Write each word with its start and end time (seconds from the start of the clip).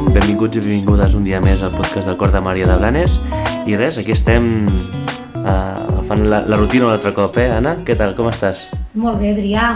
tothom, 0.00 0.14
benvinguts 0.14 0.56
i 0.56 0.60
benvingudes 0.64 1.14
un 1.14 1.24
dia 1.24 1.40
més 1.44 1.62
al 1.62 1.72
podcast 1.74 2.08
del 2.08 2.16
Cor 2.16 2.32
de 2.32 2.40
Maria 2.40 2.66
de 2.66 2.76
Blanes 2.78 3.18
i 3.68 3.76
res, 3.76 3.98
aquí 3.98 4.12
estem 4.12 4.64
uh, 4.64 6.00
fent 6.08 6.24
la, 6.30 6.40
la 6.48 6.56
rutina 6.56 6.86
un 6.86 6.92
altre 6.92 7.12
cop, 7.12 7.36
eh, 7.36 7.50
Anna? 7.52 7.76
Què 7.84 7.96
tal, 7.98 8.14
com 8.16 8.30
estàs? 8.30 8.64
Molt 8.94 9.20
bé, 9.20 9.34
Adrià. 9.34 9.66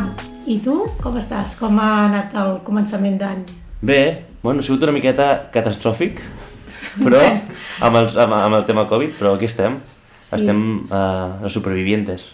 I 0.46 0.58
tu, 0.61 0.84
com 1.02 1.16
estàs? 1.21 1.57
Com 1.58 1.76
ha 1.80 1.90
anat 2.07 2.36
el 2.40 2.57
començament 2.64 3.18
d'any? 3.21 3.43
Bé, 3.84 4.00
bueno, 4.43 4.61
ha 4.61 4.66
sigut 4.66 4.86
una 4.86 4.95
miqueta 4.96 5.29
catastròfic, 5.52 6.22
però 7.04 7.20
amb 7.84 8.00
el, 8.00 8.11
amb, 8.14 8.38
amb 8.41 8.61
el 8.61 8.67
tema 8.68 8.89
Covid, 8.89 9.18
però 9.20 9.36
aquí 9.36 9.50
estem. 9.50 9.79
Sí. 10.17 10.40
Estem 10.40 10.64
uh, 10.89 11.45
els 11.45 11.53
supervivientes. 11.53 12.25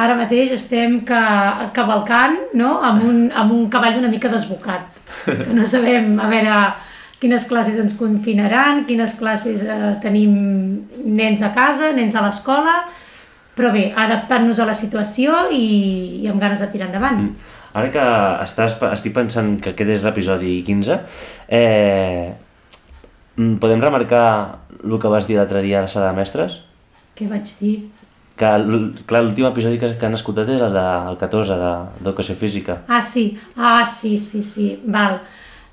Ara 0.00 0.14
mateix 0.18 0.52
estem 0.54 1.00
ca 1.06 1.70
cavalcant 1.74 2.36
no? 2.58 2.78
amb, 2.86 3.02
un, 3.06 3.24
amb 3.34 3.54
un 3.54 3.66
cavall 3.70 3.98
una 4.02 4.10
mica 4.10 4.30
desbocat. 4.32 4.98
No 5.56 5.66
sabem, 5.66 6.14
a 6.22 6.28
veure, 6.30 6.58
quines 7.20 7.44
classes 7.48 7.76
ens 7.82 7.94
confinaran, 7.98 8.84
quines 8.88 9.14
classes 9.18 9.62
eh, 9.66 9.92
tenim 10.02 10.34
nens 11.04 11.44
a 11.44 11.52
casa, 11.56 11.92
nens 11.96 12.16
a 12.16 12.24
l'escola, 12.24 12.80
però 13.56 13.72
bé, 13.74 13.90
adaptant-nos 13.92 14.60
a 14.62 14.68
la 14.68 14.76
situació 14.76 15.46
i, 15.52 15.64
i 16.24 16.30
amb 16.30 16.40
ganes 16.40 16.62
de 16.64 16.70
tirar 16.72 16.88
endavant. 16.88 17.26
Mm. 17.26 17.56
Ara 17.80 17.92
que 17.94 18.06
estàs, 18.46 18.74
estic 18.90 19.14
pensant 19.14 19.54
que 19.62 19.74
aquest 19.74 19.94
és 19.98 20.06
l'episodi 20.06 20.56
15, 20.66 20.96
eh, 21.54 22.32
mm, 23.36 23.60
podem 23.62 23.84
remarcar 23.84 24.26
el 24.80 24.98
que 24.98 25.12
vas 25.12 25.28
dir 25.28 25.38
l'altre 25.38 25.62
dia 25.62 25.78
a 25.78 25.86
la 25.86 25.92
sala 25.92 26.10
de 26.10 26.18
mestres? 26.18 26.58
Què 27.14 27.28
vaig 27.30 27.52
dir? 27.60 27.76
que, 28.40 28.48
clar, 29.04 29.20
l'últim 29.24 29.46
episodi 29.50 29.78
que, 29.80 29.92
que 30.00 30.08
han 30.08 30.16
escoltat 30.16 30.48
és 30.48 30.62
el 30.64 30.72
del 30.72 31.18
14, 31.20 31.58
d'Educació 31.60 32.36
Física. 32.40 32.78
Ah, 32.88 33.02
sí, 33.04 33.26
ah, 33.56 33.84
sí, 33.84 34.14
sí, 34.16 34.42
sí, 34.46 34.70
val. 34.86 35.18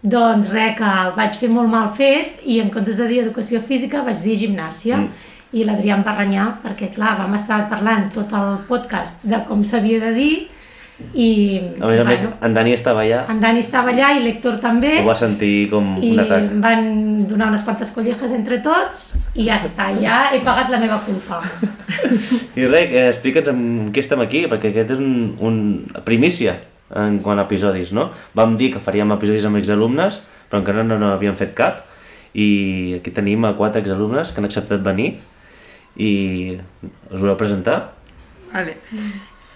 Doncs 0.08 0.52
res, 0.54 0.76
que 0.78 0.92
vaig 1.18 1.36
fer 1.40 1.50
molt 1.52 1.72
mal 1.72 1.90
fet 1.92 2.44
i 2.46 2.62
en 2.64 2.70
comptes 2.74 3.00
de 3.02 3.08
dir 3.10 3.24
Educació 3.26 3.60
Física 3.64 4.06
vaig 4.06 4.22
dir 4.24 4.38
Gimnàsia. 4.44 5.02
Mm. 5.04 5.34
I 5.58 5.64
l'Adrià 5.64 5.96
em 5.96 6.04
va 6.04 6.14
renyar 6.16 6.48
perquè, 6.64 6.92
clar, 6.94 7.16
vam 7.22 7.34
estar 7.38 7.64
parlant 7.72 8.10
tot 8.16 8.34
el 8.36 8.58
podcast 8.68 9.24
de 9.28 9.40
com 9.48 9.64
s'havia 9.68 10.02
de 10.04 10.14
dir 10.16 10.32
i, 11.14 11.28
a 11.78 11.86
més 11.86 12.00
a 12.02 12.06
més, 12.08 12.24
en 12.42 12.56
Dani 12.56 12.72
estava 12.74 13.04
allà. 13.04 13.20
En 13.30 13.42
Dani 13.42 13.62
estava 13.62 13.92
allà 13.94 14.10
i 14.18 14.24
l'Héctor 14.24 14.58
també. 14.64 14.96
Ho 15.04 15.06
va 15.06 15.16
sentir 15.18 15.68
com 15.70 15.92
un 15.94 16.22
atac. 16.24 16.48
I 16.56 16.62
van 16.64 16.88
donar 17.30 17.52
unes 17.52 17.66
quantes 17.68 17.92
collejas 17.94 18.34
entre 18.34 18.58
tots 18.66 19.12
i 19.36 19.46
ja 19.46 19.60
està, 19.62 19.92
ja 20.02 20.24
he 20.34 20.42
pagat 20.46 20.74
la 20.74 20.82
meva 20.82 20.98
culpa. 21.06 21.44
I 22.60 22.66
res, 22.66 22.90
eh, 22.90 23.06
explica'ns 23.12 23.54
amb 23.54 23.94
què 23.94 24.02
estem 24.04 24.26
aquí, 24.26 24.48
perquè 24.50 24.74
aquest 24.74 24.98
és 24.98 25.04
un, 25.04 25.14
un 25.38 25.62
primícia 26.08 26.58
en 26.96 27.20
quant 27.24 27.40
a 27.40 27.46
episodis, 27.48 27.92
no? 27.92 28.10
Vam 28.38 28.56
dir 28.60 28.72
que 28.74 28.84
faríem 28.84 29.12
episodis 29.16 29.46
amb 29.48 29.60
exalumnes, 29.60 30.22
però 30.48 30.62
encara 30.62 30.86
no 30.86 31.00
n'havíem 31.02 31.36
fet 31.40 31.54
cap, 31.58 31.84
i 32.38 33.00
aquí 33.00 33.12
tenim 33.12 33.46
a 33.48 33.56
quatre 33.58 33.82
exalumnes 33.82 34.32
que 34.32 34.42
han 34.42 34.48
acceptat 34.48 34.84
venir 34.86 35.18
i 35.98 36.12
us 37.10 37.20
voleu 37.20 37.38
presentar? 37.40 37.94
Vale. 38.54 38.78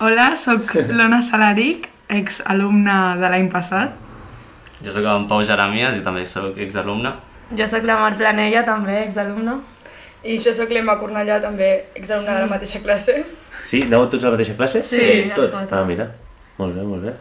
Hola, 0.02 0.32
sóc 0.36 0.74
l'Ona 0.90 1.22
Salaric, 1.22 1.88
exalumna 2.10 3.18
de 3.22 3.30
l'any 3.30 3.52
passat. 3.54 3.94
Jo 4.82 4.96
sóc 4.96 5.06
en 5.06 5.28
Pau 5.30 5.44
Jeremias 5.46 6.00
i 6.00 6.02
també 6.06 6.26
sóc 6.26 6.58
exalumna. 6.58 7.14
Jo 7.54 7.68
sóc 7.70 7.86
la 7.86 8.00
Mar 8.00 8.16
Planella, 8.18 8.66
també 8.66 9.04
exalumna. 9.04 9.60
I 10.24 10.38
jo 10.42 10.54
sóc 10.54 10.70
l'Emma 10.74 10.98
Cornellà, 11.02 11.40
també 11.42 11.70
exalumna 11.98 12.36
de 12.38 12.44
la 12.46 12.50
mateixa 12.50 12.82
classe. 12.82 13.22
Sí? 13.70 13.84
Aneu 13.86 14.08
tots 14.10 14.26
a 14.26 14.30
la 14.30 14.38
mateixa 14.38 14.58
classe? 14.58 14.82
Sí, 14.86 15.00
sí 15.02 15.32
tot. 15.38 15.54
Ah, 15.70 15.86
mira. 15.86 16.10
Molt 16.62 16.78
bé, 16.78 16.86
molt 16.86 17.10
bé. 17.10 17.16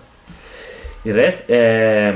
I 1.09 1.17
res, 1.17 1.43
eh, 1.49 2.13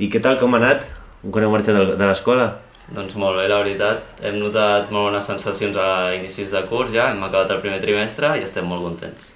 i 0.00 0.08
què 0.08 0.22
tal, 0.24 0.40
com 0.40 0.56
ha 0.56 0.62
anat 0.62 0.88
quan 1.28 1.44
heu 1.44 1.52
marxat 1.52 1.76
de 2.00 2.08
l'escola? 2.08 2.48
Doncs 2.96 3.14
molt 3.20 3.38
bé, 3.38 3.44
la 3.52 3.60
veritat. 3.60 4.08
Hem 4.24 4.40
notat 4.40 4.90
molt 4.90 5.10
bones 5.10 5.28
sensacions 5.28 5.76
a 5.76 5.92
inicis 6.16 6.50
de 6.50 6.64
curs 6.72 6.90
ja, 6.96 7.12
hem 7.12 7.22
acabat 7.28 7.54
el 7.54 7.62
primer 7.62 7.78
trimestre 7.84 8.34
i 8.40 8.48
estem 8.48 8.66
molt 8.68 8.88
contents 8.88 9.30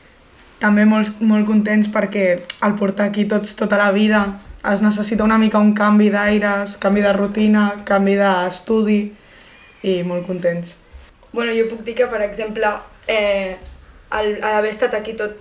també 0.60 0.86
molt, 0.88 1.20
molt 1.20 1.46
contents 1.48 1.88
perquè 1.92 2.26
el 2.64 2.74
portar 2.80 3.10
aquí 3.10 3.26
tots 3.28 3.54
tota 3.58 3.78
la 3.80 3.90
vida 3.92 4.24
es 4.66 4.82
necessita 4.82 5.24
una 5.24 5.38
mica 5.38 5.60
un 5.62 5.74
canvi 5.76 6.08
d'aires, 6.10 6.76
canvi 6.82 7.04
de 7.04 7.12
rutina, 7.14 7.66
canvi 7.86 8.16
d'estudi 8.18 9.00
i 9.86 10.00
molt 10.02 10.26
contents. 10.26 10.74
Bueno, 11.32 11.52
jo 11.54 11.68
puc 11.70 11.84
dir 11.86 11.94
que, 11.94 12.08
per 12.10 12.22
exemple, 12.24 12.72
eh, 13.06 13.54
al, 14.10 14.32
haver 14.42 14.72
estat 14.72 14.96
aquí 14.98 15.14
tot, 15.14 15.36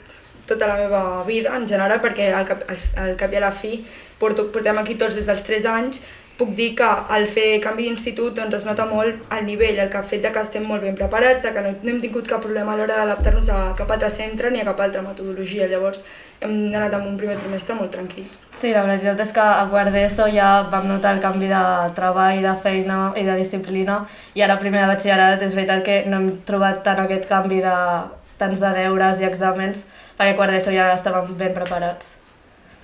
tota 0.47 0.67
la 0.67 0.75
meva 0.81 1.23
vida, 1.27 1.55
en 1.55 1.67
general, 1.67 2.01
perquè 2.03 2.31
al 2.33 2.45
cap, 2.49 2.67
al, 2.69 2.83
al 3.03 3.15
cap 3.19 3.33
i 3.33 3.39
a 3.39 3.47
la 3.47 3.51
fi 3.51 3.79
porto, 4.19 4.49
portem 4.51 4.77
aquí 4.79 4.95
tots 4.95 5.15
des 5.17 5.27
dels 5.27 5.43
3 5.43 5.65
anys, 5.71 6.01
puc 6.37 6.51
dir 6.55 6.73
que 6.75 6.83
al 6.85 7.27
fer 7.31 7.61
canvi 7.63 7.85
d'institut 7.87 8.35
doncs 8.35 8.57
es 8.57 8.65
nota 8.67 8.85
molt 8.89 9.23
el 9.31 9.45
nivell, 9.47 9.79
el 9.79 9.89
que 9.91 10.01
fet 10.03 10.23
de 10.23 10.31
que 10.35 10.41
estem 10.43 10.65
molt 10.67 10.83
ben 10.83 10.95
preparats, 10.97 11.45
que 11.45 11.63
no, 11.63 11.71
no 11.81 11.91
hem 11.93 12.01
tingut 12.03 12.27
cap 12.27 12.43
problema 12.43 12.73
a 12.73 12.79
l'hora 12.79 12.97
d'adaptar-nos 12.99 13.49
a 13.49 13.59
cap 13.77 13.91
altre 13.95 14.09
centre 14.11 14.51
ni 14.51 14.59
a 14.59 14.67
cap 14.67 14.81
altra 14.83 15.03
metodologia. 15.05 15.69
Llavors 15.71 16.03
hem 16.43 16.57
anat 16.75 16.97
amb 16.97 17.07
un 17.07 17.15
primer 17.19 17.37
trimestre 17.39 17.77
molt 17.79 17.93
tranquils. 17.95 18.45
Sí, 18.59 18.73
la 18.75 18.83
veritat 18.83 19.23
és 19.23 19.31
que 19.35 19.45
a 19.45 19.63
quart 19.71 19.95
d'ESO 19.95 20.27
ja 20.35 20.49
vam 20.71 20.89
notar 20.91 21.15
el 21.15 21.23
canvi 21.23 21.47
de 21.51 21.63
treball, 21.95 22.43
de 22.43 22.55
feina 22.63 22.99
i 23.15 23.23
de 23.23 23.39
disciplina 23.39 24.01
i 24.35 24.43
ara 24.43 24.59
primer 24.59 24.83
de 24.83 24.91
batxillerat 24.91 25.47
és 25.47 25.55
veritat 25.55 25.87
que 25.87 26.01
no 26.09 26.19
hem 26.19 26.31
trobat 26.47 26.83
tant 26.83 26.99
aquest 27.05 27.29
canvi 27.31 27.63
de 27.63 27.75
tants 28.39 28.59
de 28.59 28.71
deures 28.75 29.21
i 29.23 29.29
exàmens 29.29 29.85
perquè 30.17 30.35
quart 30.35 30.51
d'ESO 30.55 30.71
ja 30.75 30.93
estàvem 30.95 31.33
ben 31.37 31.53
preparats. 31.53 32.13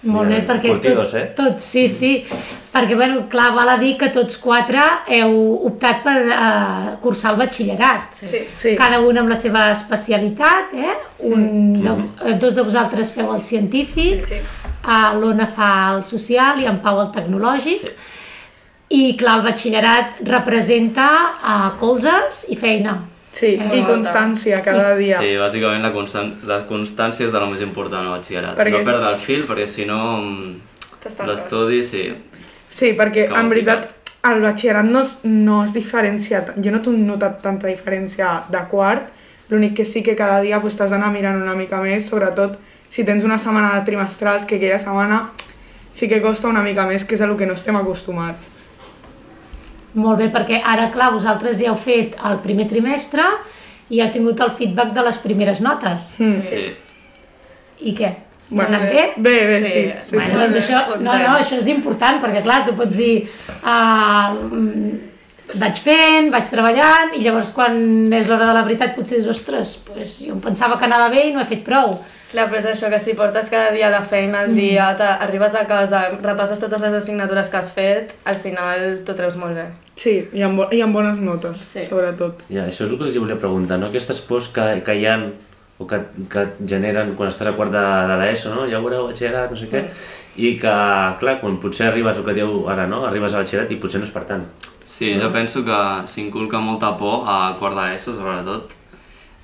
Molt 0.01 0.31
bé, 0.33 0.39
perquè 0.47 0.71
Curtidos, 0.71 1.11
tot, 1.11 1.17
eh? 1.19 1.25
tots, 1.37 1.65
sí, 1.75 1.83
sí, 1.87 2.25
perquè, 2.73 2.95
bueno, 2.97 3.27
clar, 3.29 3.51
val 3.53 3.69
a 3.69 3.75
dir 3.77 3.91
que 3.99 4.07
tots 4.09 4.39
quatre 4.41 4.81
heu 5.13 5.35
optat 5.69 5.99
per 6.01 6.15
uh, 6.25 6.87
cursar 7.03 7.35
el 7.35 7.37
batxillerat. 7.43 8.17
Sí. 8.17 8.39
Sí. 8.57 8.73
Cada 8.79 8.97
un 9.05 9.19
amb 9.21 9.29
la 9.29 9.37
seva 9.37 9.67
especialitat, 9.75 10.73
eh? 10.73 10.95
Un 11.29 11.45
de, 11.83 11.93
eh, 12.25 12.33
dos 12.41 12.57
de 12.57 12.65
vosaltres 12.65 13.13
feu 13.13 13.29
el 13.35 13.43
científic, 13.45 14.25
Sí. 14.25 14.41
uh, 14.81 15.13
l'Ona 15.21 15.45
fa 15.45 15.69
el 15.93 16.01
social 16.03 16.59
i 16.59 16.65
en 16.65 16.81
Pau 16.81 16.97
el 17.03 17.11
tecnològic, 17.13 17.85
Sí. 17.85 17.93
i 18.89 19.15
clar, 19.21 19.37
el 19.37 19.45
batxillerat 19.51 20.25
representa 20.25 21.07
uh, 21.37 21.77
colzes 21.79 22.47
i 22.49 22.57
feina. 22.57 22.97
Sí, 23.31 23.53
i 23.55 23.83
constància 23.87 24.59
cada 24.63 24.95
dia. 24.99 25.19
Sí, 25.21 25.35
bàsicament 25.39 25.81
la, 25.85 25.93
constan 25.95 26.33
la 26.47 26.59
constància 26.67 27.25
és 27.25 27.31
de 27.31 27.39
lo 27.39 27.47
més 27.47 27.61
important 27.63 28.03
al 28.05 28.17
batxillerat. 28.17 28.57
Perquè- 28.57 28.79
No 28.79 28.83
perdre 28.91 29.13
el 29.13 29.19
fil, 29.23 29.45
perquè 29.47 29.67
si 29.67 29.85
no 29.85 30.17
mm, 30.17 30.55
l'estudi, 31.27 31.83
sí. 31.83 32.03
Sí, 32.69 32.93
perquè 32.97 33.29
en 33.31 33.49
veritat 33.49 33.87
el 34.29 34.41
batxillerat 34.43 34.85
no 34.85 35.01
es, 35.01 35.19
no 35.23 35.63
es 35.63 35.73
diferencia, 35.73 36.43
jo 36.57 36.71
no 36.71 36.81
he 36.85 36.97
notat 36.97 37.41
tanta 37.41 37.67
diferència 37.67 38.43
de 38.51 38.61
quart, 38.69 39.07
l'únic 39.49 39.73
que 39.75 39.85
sí 39.85 40.03
que 40.03 40.15
cada 40.15 40.39
dia 40.41 40.61
pues, 40.61 40.75
t'has 40.77 40.91
d'anar 40.91 41.09
mirant 41.11 41.41
una 41.41 41.55
mica 41.55 41.81
més, 41.81 42.05
sobretot 42.07 42.59
si 42.89 43.03
tens 43.03 43.23
una 43.23 43.37
setmana 43.39 43.73
de 43.79 43.85
trimestrals, 43.85 44.45
que 44.45 44.55
aquella 44.57 44.79
setmana 44.79 45.31
sí 45.93 46.07
que 46.07 46.21
costa 46.21 46.47
una 46.47 46.61
mica 46.63 46.85
més, 46.85 47.03
que 47.03 47.15
és 47.15 47.21
a 47.21 47.27
lo 47.27 47.35
que 47.37 47.45
no 47.45 47.53
estem 47.53 47.75
acostumats. 47.75 48.47
Molt 49.93 50.21
bé, 50.21 50.29
perquè 50.31 50.61
ara, 50.63 50.89
clar, 50.93 51.11
vosaltres 51.15 51.59
ja 51.59 51.71
heu 51.71 51.77
fet 51.79 52.15
el 52.27 52.39
primer 52.43 52.67
trimestre 52.71 53.25
i 53.91 53.99
heu 53.99 54.11
tingut 54.13 54.39
el 54.39 54.53
feedback 54.55 54.93
de 54.95 55.03
les 55.07 55.19
primeres 55.19 55.61
notes. 55.63 56.13
Mm. 56.21 56.43
Sí. 56.47 56.65
I 57.91 57.95
què? 57.97 58.11
Bueno, 58.51 58.77
Bueno, 58.77 58.85
bé? 58.91 59.13
Bé, 59.15 59.47
bé, 59.47 59.65
sí. 59.65 59.71
Sí. 59.71 59.93
sí, 60.09 60.15
bueno, 60.15 60.33
sí. 60.33 60.39
doncs 60.41 60.57
això, 60.59 60.81
no, 60.99 61.13
no, 61.15 61.35
això 61.39 61.55
és 61.55 61.69
important, 61.71 62.19
perquè 62.23 62.43
clar, 62.43 62.65
tu 62.67 62.75
pots 62.75 62.97
dir 62.99 63.13
uh, 63.63 64.35
vaig 65.59 65.79
fent, 65.83 66.27
vaig 66.33 66.49
treballant, 66.51 67.13
i 67.15 67.23
llavors 67.23 67.51
quan 67.55 67.77
és 68.13 68.27
l'hora 68.27 68.49
de 68.49 68.55
la 68.57 68.63
veritat 68.67 68.95
potser 68.95 69.21
dius, 69.21 69.31
ostres, 69.31 69.77
pues, 69.87 70.17
jo 70.25 70.35
em 70.35 70.41
pensava 70.43 70.77
que 70.79 70.87
anava 70.87 71.07
bé 71.13 71.29
i 71.29 71.35
no 71.35 71.43
he 71.43 71.47
fet 71.47 71.63
prou. 71.67 71.95
Clar, 72.31 72.47
però 72.47 72.61
és 72.61 72.67
això, 72.69 72.87
que 72.91 72.99
si 73.03 73.15
portes 73.15 73.49
cada 73.51 73.71
dia 73.75 73.89
la 73.91 74.03
feina 74.07 74.45
al 74.45 74.53
dia, 74.55 74.93
mm. 74.93 75.23
arribes 75.27 75.55
a 75.55 75.65
casa, 75.67 76.05
repasses 76.23 76.59
totes 76.59 76.83
les 76.83 76.99
assignatures 77.01 77.51
que 77.51 77.59
has 77.59 77.71
fet, 77.75 78.15
al 78.23 78.39
final 78.43 79.01
t'ho 79.07 79.15
treus 79.17 79.39
molt 79.39 79.59
bé. 79.59 79.67
Sí, 79.95 80.13
i 80.33 80.41
amb, 80.41 80.57
bo 80.57 80.67
i 80.71 80.79
amb 80.81 80.95
bones 80.95 81.17
notes, 81.19 81.59
Sí. 81.73 81.83
sobretot. 81.85 82.41
Ja, 82.49 82.65
això 82.67 82.85
és 82.85 82.91
el 82.91 82.97
que 82.97 83.03
els 83.05 83.17
volia 83.17 83.37
preguntar, 83.37 83.77
no? 83.79 83.87
Aquestes 83.91 84.21
pors 84.21 84.47
que, 84.47 84.81
que 84.85 84.95
hi 84.97 85.05
ha 85.05 85.17
o 85.77 85.85
que, 85.87 85.99
que 86.29 86.47
generen 86.65 87.15
quan 87.17 87.29
estàs 87.29 87.47
a 87.49 87.53
quart 87.57 87.71
de, 87.73 87.81
de 88.07 88.17
l'ESO, 88.21 88.53
no? 88.55 88.65
Ja 88.69 88.79
veureu, 88.79 89.07
batxillerat, 89.09 89.51
no 89.51 89.57
sé 89.57 89.67
què, 89.69 89.83
i 90.37 90.55
que, 90.61 90.73
clar, 91.19 91.39
quan 91.41 91.57
potser 91.61 91.87
arribes, 91.89 92.17
el 92.17 92.23
que 92.25 92.33
diu 92.37 92.67
ara, 92.69 92.85
no? 92.87 93.03
Arribes 93.05 93.33
a 93.33 93.41
batxillerat 93.41 93.71
i 93.71 93.79
potser 93.81 93.99
no 93.99 94.05
és 94.05 94.13
per 94.13 94.23
tant. 94.29 94.45
Sí, 94.85 95.13
jo 95.19 95.31
penso 95.33 95.63
que 95.65 95.79
s'inculca 96.07 96.59
molta 96.59 96.93
por 96.97 97.23
a 97.27 97.55
quart 97.59 97.75
d'ESO, 97.77 98.15
sobretot. 98.17 98.77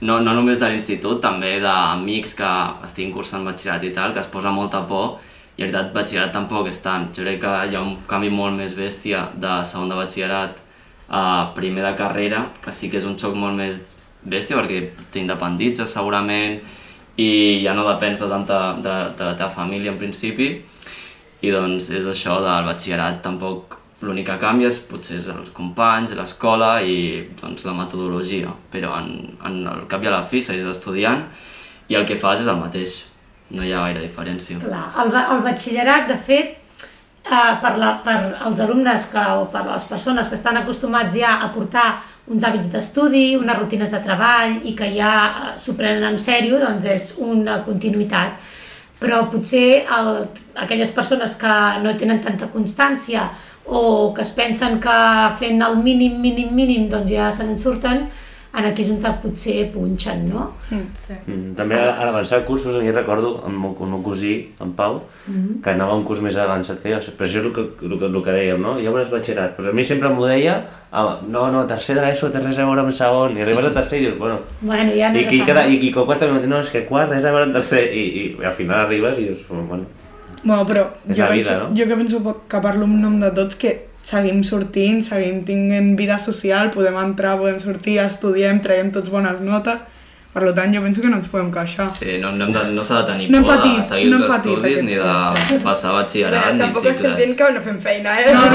No, 0.01 0.19
no 0.21 0.33
només 0.37 0.59
de 0.61 0.69
l'institut, 0.69 1.19
també 1.21 1.55
d'amics 1.59 2.35
que 2.37 2.49
estiguin 2.85 3.13
cursant 3.15 3.45
batxillerat 3.45 3.83
i 3.83 3.93
tal, 3.95 4.13
que 4.13 4.19
es 4.21 4.27
posa 4.29 4.51
molta 4.53 4.83
por, 4.87 5.17
i 5.57 5.63
en 5.63 5.71
veritat 5.71 5.93
batxillerat 5.93 6.33
tampoc 6.35 6.69
és 6.69 6.79
tant. 6.83 7.09
Jo 7.15 7.25
crec 7.25 7.41
que 7.41 7.53
hi 7.69 7.75
ha 7.75 7.81
un 7.81 7.95
canvi 8.09 8.29
molt 8.29 8.53
més 8.57 8.75
bèstia 8.77 9.27
de 9.35 9.53
segon 9.65 9.89
de 9.89 9.97
batxillerat 9.97 10.59
a 11.09 11.23
primer 11.55 11.83
de 11.85 11.93
carrera, 11.97 12.43
que 12.61 12.73
sí 12.73 12.91
que 12.91 12.99
és 13.01 13.07
un 13.09 13.17
xoc 13.17 13.33
molt 13.35 13.57
més 13.57 13.79
bèstia 14.21 14.57
perquè 14.59 14.83
t'independitzes 15.13 15.93
segurament 15.93 16.59
i 17.17 17.29
ja 17.63 17.73
no 17.73 17.87
depens 17.87 18.19
de 18.21 18.29
tanta 18.29 18.59
de, 18.77 18.95
de 19.17 19.25
la 19.25 19.33
teva 19.33 19.49
família 19.49 19.93
en 19.95 19.97
principi. 19.97 20.51
I 21.41 21.51
doncs 21.53 21.89
és 21.93 22.05
això 22.05 22.37
del 22.41 22.69
batxillerat. 22.69 23.21
Tampoc 23.25 23.77
l'únic 24.05 24.27
que 24.29 24.37
canvia 24.41 24.69
és, 24.69 24.77
potser 24.85 25.17
és 25.17 25.27
els 25.33 25.49
companys, 25.57 26.13
l'escola 26.17 26.77
i 26.85 27.25
doncs, 27.41 27.65
la 27.65 27.73
metodologia, 27.77 28.53
però 28.73 28.93
en, 29.01 29.37
en 29.45 29.61
el 29.65 29.85
cap 29.89 30.05
i 30.05 30.09
a 30.09 30.13
la 30.19 30.25
fi 30.29 30.41
segueix 30.43 30.69
estudiant 30.69 31.25
i 31.89 31.97
el 31.97 32.05
que 32.05 32.19
fas 32.21 32.43
és 32.43 32.49
el 32.51 32.59
mateix, 32.61 32.99
no 33.55 33.63
hi 33.63 33.71
ha 33.73 33.83
gaire 33.87 34.03
diferència. 34.03 34.59
Clar, 34.61 34.85
el, 35.03 35.13
el 35.15 35.43
batxillerat, 35.45 36.07
de 36.09 36.17
fet, 36.19 36.57
eh, 37.23 37.53
per, 37.61 37.73
la, 37.79 37.93
per 38.03 38.17
als 38.49 38.61
alumnes 38.63 39.07
que, 39.11 39.23
o 39.39 39.47
per 39.53 39.63
les 39.69 39.87
persones 39.87 40.27
que 40.27 40.37
estan 40.39 40.59
acostumats 40.59 41.15
ja 41.15 41.37
a 41.43 41.49
portar 41.55 41.87
uns 42.27 42.43
hàbits 42.43 42.67
d'estudi, 42.73 43.37
unes 43.39 43.59
rutines 43.59 43.91
de 43.93 44.03
treball 44.03 44.59
i 44.67 44.75
que 44.75 44.91
ja 44.95 45.13
eh, 45.27 45.55
s'ho 45.59 45.77
prenen 45.79 46.07
en 46.11 46.21
sèrio, 46.21 46.59
doncs 46.63 46.87
és 46.91 47.09
una 47.23 47.61
continuïtat. 47.67 48.53
Però 48.97 49.27
potser 49.29 49.83
el, 49.93 50.23
aquelles 50.57 50.91
persones 50.91 51.35
que 51.37 51.57
no 51.83 51.93
tenen 51.99 52.23
tanta 52.23 52.49
constància 52.49 53.27
o 53.67 54.13
que 54.15 54.23
es 54.23 54.31
pensen 54.33 54.79
que 54.81 54.95
fent 55.37 55.61
el 55.61 55.75
mínim, 55.83 56.17
mínim, 56.23 56.53
mínim, 56.55 56.87
doncs 56.89 57.11
ja 57.11 57.27
se 57.35 57.45
n'en 57.45 57.59
surten, 57.59 58.07
en 58.57 58.65
aquí 58.65 58.81
és 58.81 58.89
on 58.89 59.01
potser 59.21 59.67
punxen, 59.73 60.23
no? 60.31 60.47
Sí. 60.69 61.13
Mm, 61.13 61.53
també 61.57 61.77
a 61.77 62.07
l'avançar 62.07 62.39
cursos, 62.47 62.75
a 62.75 62.81
mi 62.81 62.91
recordo 62.91 63.35
amb 63.45 63.67
el 63.69 63.75
el 63.85 63.91
meu 63.91 64.01
cosí, 64.03 64.33
en 64.63 64.71
Pau, 64.77 64.97
que 65.63 65.69
anava 65.69 65.95
un 65.95 66.03
curs 66.07 66.21
més 66.25 66.35
avançat 66.41 66.81
que 66.81 66.89
jo, 66.93 67.01
però 67.17 67.27
això 67.27 67.39
és 67.39 67.45
el 67.45 67.53
que, 67.53 67.65
el 67.85 67.93
que, 67.99 68.09
el 68.09 68.17
que 68.25 68.33
dèiem, 68.33 68.61
no? 68.61 68.73
Ja 68.81 68.93
veuràs 68.95 69.13
batxillerat. 69.13 69.53
Però 69.57 69.69
a 69.69 69.77
mi 69.77 69.85
sempre 69.85 70.09
m'ho 70.09 70.25
deia, 70.25 70.57
ah, 70.91 71.19
no, 71.27 71.51
no, 71.53 71.67
tercer 71.69 71.99
de 71.99 72.05
l'ESO 72.05 72.31
té 72.33 72.41
res 72.41 72.57
a 72.57 72.65
veure 72.65 72.81
amb 72.81 72.95
segon, 72.97 73.37
i 73.37 73.45
arribes 73.45 73.69
a 73.69 73.73
tercer 73.77 74.01
i 74.01 74.05
dius, 74.07 74.17
bueno... 74.17 74.41
Bueno, 74.61 74.89
ja 74.97 75.13
no 75.13 75.21
I, 75.21 75.27
i, 75.29 75.43
cada, 75.45 75.67
i, 75.67 75.77
i 75.77 75.93
com 75.93 76.09
quart 76.09 76.25
també 76.25 76.49
no, 76.49 76.63
és 76.65 76.73
que 76.73 76.85
quart 76.89 77.13
res 77.13 77.25
a 77.25 77.35
veure 77.35 77.51
amb 77.51 77.57
tercer, 77.59 77.85
i, 77.93 78.05
i, 78.07 78.27
i 78.41 78.49
al 78.49 78.57
final 78.57 78.87
arribes 78.87 79.21
i 79.21 79.29
dius, 79.29 79.45
bueno, 79.51 79.85
Bueno, 80.43 80.63
però 80.65 80.83
jo, 81.07 81.13
vida, 81.13 81.29
penso, 81.29 81.57
no? 81.59 81.75
jo 81.75 81.87
que 81.87 81.95
penso 81.95 82.35
que 82.47 82.59
parlo 82.61 82.85
en 82.85 83.01
nom 83.01 83.19
de 83.19 83.31
tots 83.35 83.57
que 83.59 83.71
seguim 84.07 84.39
sortint, 84.47 85.01
seguim 85.03 85.41
tinguent 85.47 85.95
vida 85.99 86.17
social, 86.17 86.71
podem 86.71 86.95
entrar, 87.01 87.35
podem 87.41 87.59
sortir, 87.59 87.97
estudiem, 88.05 88.61
traiem 88.63 88.91
tots 88.95 89.11
bones 89.11 89.41
notes, 89.43 89.81
per 90.31 90.53
tant 90.55 90.71
jo 90.75 90.81
penso 90.85 91.01
que 91.03 91.09
no 91.11 91.17
ens 91.19 91.27
podem 91.27 91.49
queixar. 91.51 91.89
Sí, 91.97 92.15
no, 92.21 92.31
no, 92.31 92.45
hem 92.47 92.53
de, 92.55 92.63
no 92.77 92.85
s'ha 92.87 93.01
de 93.01 93.11
tenir 93.11 93.27
No 93.33 93.41
por 93.43 93.51
de 93.51 93.57
patit, 93.57 93.83
seguir 93.91 94.09
no 94.13 94.21
els 94.21 94.31
patit 94.31 94.53
estudis 94.53 94.81
ni 94.87 94.95
de 95.01 95.59
passar 95.65 95.93
batxillerat 95.97 96.47
Bueno, 96.47 96.63
tampoc 96.65 96.89
estem 96.93 97.15
dient 97.19 97.37
que 97.39 97.51
no 97.57 97.67
fem 97.67 97.79
feina, 97.83 98.17
eh? 98.21 98.33
No, 98.33 98.47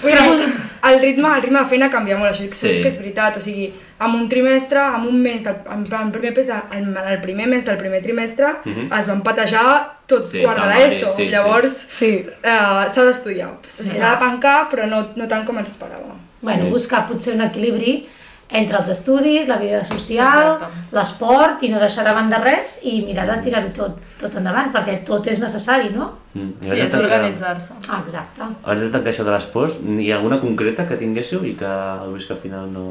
Vull 0.00 0.14
no, 0.16 0.26
dir, 0.32 0.50
però- 0.50 0.69
el 0.82 1.00
ritme, 1.00 1.28
el 1.36 1.42
ritme 1.42 1.58
de 1.60 1.66
feina 1.66 1.90
canvia 1.90 2.16
molt, 2.16 2.30
això, 2.32 2.44
això 2.48 2.68
Sí. 2.72 2.82
que 2.82 2.88
és 2.88 2.96
veritat, 2.98 3.36
o 3.36 3.40
sigui, 3.40 3.72
en 4.00 4.10
un 4.14 4.28
trimestre, 4.28 4.78
en 4.80 5.06
un 5.06 5.20
mes, 5.22 5.42
del, 5.44 5.56
en, 5.72 5.84
plan, 5.84 6.06
el 6.06 6.12
primer 6.12 6.34
mes, 6.36 6.48
en, 6.48 6.96
en 6.96 7.08
el 7.12 7.20
primer 7.20 7.46
mes 7.48 7.64
del 7.64 7.76
primer 7.76 8.02
trimestre, 8.02 8.46
Mhm. 8.64 8.92
es 8.98 9.06
van 9.06 9.22
patejar 9.22 9.98
tot 10.06 10.24
Sí, 10.24 10.42
quart 10.42 10.58
de 10.60 10.66
l'ESO, 10.66 11.08
sí, 11.16 11.28
llavors 11.28 11.86
Sí, 11.92 12.26
eh, 12.42 12.86
s'ha 12.94 13.04
d'estudiar, 13.04 13.50
s'ha 13.68 14.10
de 14.10 14.16
pencar, 14.24 14.68
però 14.70 14.86
no, 14.88 15.08
no 15.16 15.28
tant 15.28 15.44
com 15.46 15.58
ens 15.58 15.68
esperava. 15.68 16.14
bueno, 16.42 16.64
buscar 16.70 17.06
potser 17.06 17.34
un 17.34 17.42
equilibri 17.42 18.08
entre 18.50 18.78
els 18.80 18.88
estudis, 18.90 19.46
la 19.48 19.56
vida 19.60 19.82
social, 19.86 20.56
l'esport 20.92 21.62
i 21.62 21.70
no 21.70 21.78
deixar 21.82 22.04
de 22.06 22.14
banda 22.16 22.40
res 22.42 22.78
i 22.82 23.00
mirar 23.06 23.28
de 23.28 23.36
tirar-ho 23.44 23.70
tot, 23.76 24.00
tot 24.18 24.34
endavant, 24.40 24.72
perquè 24.74 24.98
tot 25.06 25.26
és 25.30 25.42
necessari, 25.42 25.92
no? 25.94 26.10
Mm. 26.34 26.50
I 26.58 26.66
Sí, 26.66 26.74
de 26.74 26.88
és 26.88 26.98
organitzar-se. 26.98 27.78
Ah, 27.88 28.00
exacte. 28.04 28.42
Abans 28.64 28.82
de 28.82 28.90
tancar 28.90 29.14
això 29.14 29.26
de 29.26 29.36
les 29.36 29.46
pors, 29.54 29.78
hi 29.82 30.10
ha 30.10 30.18
alguna 30.18 30.40
concreta 30.42 30.86
que 30.88 30.98
tinguéssiu 30.98 31.46
i 31.46 31.54
que 31.58 31.70
heu 31.70 32.14
vist 32.16 32.30
que 32.30 32.36
al 32.38 32.42
final 32.42 32.70
no... 32.74 32.86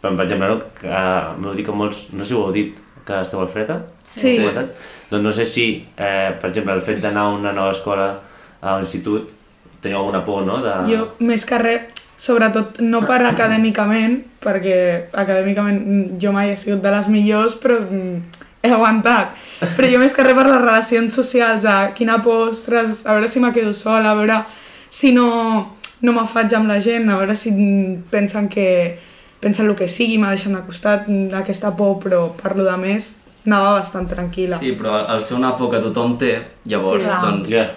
Per, 0.00 0.12
per 0.14 0.24
exemple, 0.24 0.48
no, 0.48 0.60
que 0.78 1.00
m'heu 1.42 1.56
dit 1.58 1.66
que 1.66 1.74
molts, 1.74 2.04
no 2.14 2.22
sé 2.22 2.32
si 2.32 2.38
ho 2.38 2.44
heu 2.46 2.54
dit, 2.54 2.76
que 3.08 3.20
esteu 3.24 3.40
al 3.40 3.48
Freta? 3.48 3.80
Sí. 4.04 4.36
Comentat? 4.38 4.72
Doncs 5.10 5.24
no 5.24 5.32
sé 5.32 5.44
si, 5.48 5.68
eh, 5.96 6.30
per 6.40 6.50
exemple, 6.50 6.76
el 6.76 6.84
fet 6.84 7.00
d'anar 7.02 7.26
a 7.26 7.34
una 7.36 7.52
nova 7.56 7.72
escola, 7.72 8.08
a 8.60 8.76
l'institut, 8.78 9.32
teniu 9.82 10.00
alguna 10.00 10.24
por, 10.24 10.44
no? 10.46 10.60
De... 10.62 10.74
jo 10.90 11.06
més 11.24 11.44
que 11.46 11.58
res, 11.62 11.97
sobretot 12.18 12.80
no 12.82 13.00
per 13.06 13.20
acadèmicament, 13.28 14.18
perquè 14.42 14.78
acadèmicament 15.12 16.18
jo 16.20 16.32
mai 16.34 16.52
he 16.52 16.56
sigut 16.58 16.82
de 16.82 16.90
les 16.90 17.08
millors, 17.08 17.54
però 17.62 17.78
mm, 17.80 18.44
he 18.62 18.72
aguantat. 18.74 19.36
Però 19.76 19.90
jo 19.90 20.00
més 20.02 20.14
que 20.14 20.24
res 20.26 20.34
per 20.34 20.46
les 20.48 20.60
relacions 20.60 21.14
socials, 21.14 21.62
de 21.62 21.76
quina 21.98 22.18
por, 22.22 22.50
ostres, 22.54 23.04
a 23.06 23.14
veure 23.14 23.28
si 23.30 23.40
me 23.40 23.52
quedo 23.54 23.74
sola, 23.74 24.10
a 24.10 24.18
veure 24.18 24.40
si 24.90 25.12
no, 25.14 25.76
no 26.00 26.12
me 26.16 26.26
faig 26.26 26.54
amb 26.58 26.68
la 26.70 26.80
gent, 26.82 27.06
a 27.10 27.20
veure 27.20 27.36
si 27.36 27.52
pensen 28.10 28.48
que 28.50 28.98
pensen 29.40 29.68
el 29.68 29.76
que 29.78 29.86
sigui, 29.86 30.18
me 30.18 30.32
deixen 30.34 30.56
de 30.56 30.62
costat, 30.66 31.06
aquesta 31.38 31.70
por, 31.78 32.00
però 32.02 32.24
per 32.34 32.56
lo 32.58 32.64
de 32.66 32.74
més 32.80 33.12
anava 33.46 33.78
bastant 33.78 34.08
tranquil·la. 34.10 34.58
Sí, 34.60 34.72
però 34.76 34.96
al 35.06 35.22
ser 35.22 35.36
una 35.38 35.54
por 35.56 35.70
que 35.72 35.78
tothom 35.80 36.16
té, 36.20 36.32
llavors, 36.68 37.04
Sí, 37.04 37.08
clar. 37.08 37.20
doncs... 37.24 37.52
Ja. 37.52 37.68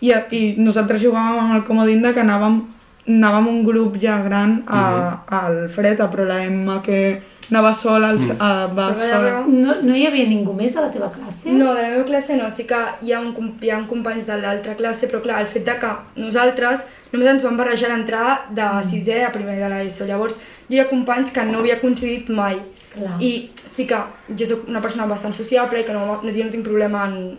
I, 0.00 0.12
i 0.32 0.42
nosaltres 0.56 1.02
jugàvem 1.02 1.40
amb 1.42 1.56
el 1.58 1.64
comodín 1.66 2.00
de 2.00 2.14
que 2.16 2.22
anàvem, 2.22 2.62
anàvem 3.08 3.48
un 3.48 3.64
grup 3.64 3.96
ja 4.00 4.20
gran 4.22 4.62
a, 4.66 5.24
al 5.26 5.68
fred, 5.72 6.00
a 6.00 6.08
però 6.10 6.26
la 6.28 6.42
Emma 6.44 6.80
que 6.82 7.20
anava 7.50 7.72
sola, 7.74 8.10
als, 8.14 8.24
a, 8.38 8.66
va 8.70 8.90
Sí, 8.94 9.08
sola. 9.10 9.32
No, 9.48 9.74
no 9.82 9.96
hi 9.96 10.04
havia 10.06 10.28
ningú 10.28 10.52
més 10.54 10.74
de 10.76 10.84
la 10.84 10.90
teva 10.92 11.10
classe? 11.10 11.50
No, 11.50 11.72
de 11.74 11.82
la 11.82 11.90
meva 11.96 12.04
classe 12.06 12.36
no, 12.38 12.48
sí 12.50 12.66
que 12.68 12.78
hi 13.02 13.12
ha, 13.12 13.20
un, 13.20 13.54
hi 13.60 13.72
ha 13.72 13.78
un 13.80 13.88
companys 13.90 14.28
de 14.28 14.38
l'altra 14.38 14.76
classe, 14.78 15.08
però 15.10 15.22
clar, 15.24 15.40
el 15.42 15.50
fet 15.50 15.66
de 15.66 15.76
que 15.82 15.90
nosaltres 16.20 16.86
només 17.10 17.32
ens 17.32 17.46
vam 17.46 17.58
barrejar 17.58 17.90
l'entrada 17.90 18.38
de 18.54 18.68
sisè 18.86 19.24
a 19.26 19.32
primer 19.34 19.58
de 19.58 19.70
l'ESO, 19.72 20.06
llavors 20.06 20.38
jo 20.68 20.76
hi 20.76 20.82
ha 20.84 20.90
companys 20.92 21.34
que 21.34 21.44
no 21.48 21.64
havia 21.64 21.80
coincidit 21.80 22.30
mai, 22.30 22.60
Clar. 22.94 23.16
i 23.22 23.50
sí 23.70 23.86
que 23.86 23.98
jo 24.38 24.46
sóc 24.46 24.68
una 24.70 24.82
persona 24.82 25.06
bastant 25.10 25.34
sociable 25.34 25.82
i 25.82 25.86
que 25.86 25.94
no, 25.96 26.20
no, 26.22 26.30
no 26.30 26.50
tinc 26.54 26.66
problema 26.66 27.08
en, 27.10 27.36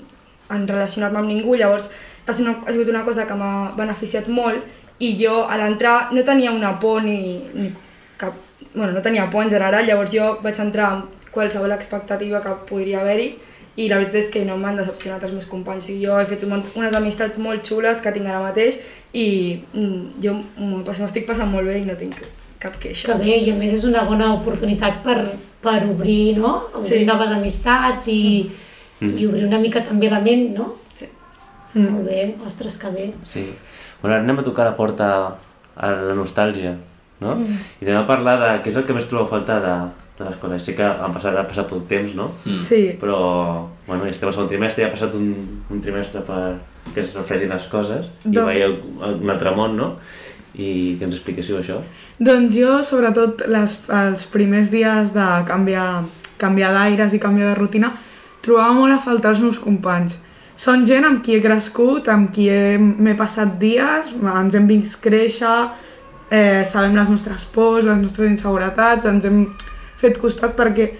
en 0.51 0.67
relacionar-me 0.67 1.23
amb 1.23 1.31
ningú, 1.31 1.55
llavors 1.55 1.87
ha 2.27 2.33
sigut 2.35 2.89
una 2.89 3.03
cosa 3.03 3.25
que 3.27 3.35
m'ha 3.35 3.71
beneficiat 3.77 4.27
molt 4.29 4.80
i 5.01 5.15
jo 5.19 5.41
a 5.49 5.57
l'entrar 5.57 6.11
no 6.13 6.23
tenia 6.27 6.51
una 6.53 6.75
por 6.79 7.01
ni, 7.03 7.41
ni 7.53 7.71
cap... 8.21 8.33
Bueno, 8.73 8.93
no 8.93 9.01
tenia 9.01 9.29
por 9.29 9.43
en 9.43 9.49
general, 9.49 9.85
llavors 9.87 10.11
jo 10.13 10.37
vaig 10.43 10.59
entrar 10.63 10.91
amb 10.93 11.31
qualsevol 11.33 11.71
expectativa 11.75 12.39
que 12.43 12.53
podria 12.69 13.01
haver-hi 13.01 13.31
i 13.81 13.87
la 13.89 13.97
veritat 13.97 14.15
és 14.21 14.29
que 14.31 14.43
no 14.45 14.57
m'han 14.59 14.77
decepcionat 14.79 15.23
els 15.23 15.31
meus 15.33 15.47
companys. 15.47 15.85
Sigui, 15.87 16.05
jo 16.05 16.17
he 16.19 16.25
fet 16.27 16.43
un, 16.47 16.61
unes 16.75 16.93
amistats 16.95 17.39
molt 17.39 17.63
xules 17.67 18.01
que 18.03 18.11
tinc 18.15 18.27
ara 18.27 18.41
mateix 18.43 18.77
i 19.15 19.25
mm, 19.73 20.21
jo 20.23 20.33
m'ho 20.59 20.81
pas- 20.87 20.99
m'ho 20.99 21.07
estic 21.07 21.25
passant 21.27 21.49
molt 21.51 21.67
bé 21.67 21.79
i 21.81 21.85
no 21.87 21.95
tinc 21.99 22.15
cap 22.61 22.75
queixa. 22.79 23.07
Que 23.09 23.15
bé, 23.23 23.37
i 23.41 23.49
a 23.51 23.55
més 23.57 23.73
és 23.73 23.83
una 23.87 24.03
bona 24.07 24.33
oportunitat 24.35 24.99
per, 25.03 25.17
per 25.63 25.79
obrir, 25.89 26.37
no? 26.37 26.67
Obrir 26.75 26.99
Sí. 27.01 27.05
noves 27.07 27.31
amistats 27.33 28.07
i, 28.11 28.51
i 29.01 29.25
obrir 29.25 29.47
una 29.47 29.57
mica 29.59 29.81
també 29.83 30.11
la 30.11 30.19
ment, 30.21 30.51
no? 30.55 30.75
Sí. 30.99 31.07
Molt 31.73 32.05
bé, 32.05 32.35
ostres, 32.45 32.77
que 32.77 32.91
bé. 32.93 33.07
Sí. 33.25 33.47
Bueno, 34.01 34.15
ara 34.15 34.23
anem 34.23 34.39
a 34.39 34.43
tocar 34.43 34.65
la 34.65 34.75
porta 34.75 35.07
a 35.75 35.89
la 35.91 36.15
nostàlgia, 36.17 36.75
no? 37.21 37.35
I 37.81 37.85
anem 37.85 37.99
a 38.01 38.07
parlar 38.09 38.37
de 38.41 38.51
què 38.63 38.71
és 38.73 38.77
el 38.79 38.85
que 38.87 38.93
més 38.97 39.05
trobeu 39.09 39.27
a 39.27 39.29
faltar 39.29 39.59
de, 39.61 39.75
de 40.19 40.25
l'escola. 40.29 40.57
Sé 40.59 40.73
que 40.77 40.83
han 40.85 41.13
passat, 41.13 41.37
ha 41.37 41.45
passat 41.47 41.69
poc 41.69 41.85
temps, 41.89 42.15
no? 42.17 42.31
Mm. 42.45 42.63
Sí, 42.67 42.81
Però, 43.01 43.19
bueno, 43.87 44.03
ja 44.05 44.11
estem 44.15 44.27
al 44.29 44.33
segon 44.33 44.49
trimestre, 44.49 44.83
ja 44.83 44.89
ha 44.89 44.95
passat 44.95 45.13
un, 45.17 45.29
un 45.69 45.81
trimestre 45.85 46.21
per 46.25 46.41
que 46.95 46.99
es 47.03 47.13
refredin 47.15 47.53
les 47.53 47.67
coses 47.69 48.07
i 48.25 48.31
Doncs- 48.33 48.47
veieu 48.49 48.73
un 49.21 49.29
altre 49.29 49.53
món, 49.55 49.77
no? 49.77 49.91
I 50.57 50.97
que 50.99 51.05
ens 51.07 51.13
expliquéssiu 51.15 51.59
això. 51.61 51.77
doncs 52.19 52.55
jo, 52.57 52.81
sobretot 52.83 53.45
les, 53.47 53.77
els 53.87 54.25
primers 54.33 54.71
dies 54.73 55.13
de 55.13 55.27
canviar, 55.47 56.03
canviar 56.41 56.73
d'aires 56.73 57.13
i 57.13 57.19
canviar 57.21 57.53
de 57.53 57.59
rutina, 57.61 57.93
trobava 58.41 58.73
molt 58.73 58.97
a 58.97 58.99
faltar 58.99 59.31
els 59.35 59.39
meus 59.45 59.59
companys. 59.61 60.17
Són 60.61 60.83
gent 60.85 61.05
amb 61.07 61.21
qui 61.25 61.37
he 61.37 61.41
crescut, 61.41 62.09
amb 62.13 62.29
qui 62.33 62.47
he- 62.53 62.77
m'he 62.77 63.15
passat 63.17 63.55
dies, 63.59 64.11
ens 64.21 64.55
hem 64.55 64.67
vist 64.69 64.99
créixer, 65.01 65.69
eh, 66.29 66.63
sabem 66.65 66.93
les 66.95 67.09
nostres 67.09 67.45
pors, 67.45 67.83
les 67.83 67.97
nostres 67.97 68.29
inseguretats, 68.29 69.05
ens 69.05 69.25
hem 69.25 69.47
fet 69.97 70.19
costat 70.21 70.55
perquè 70.55 70.91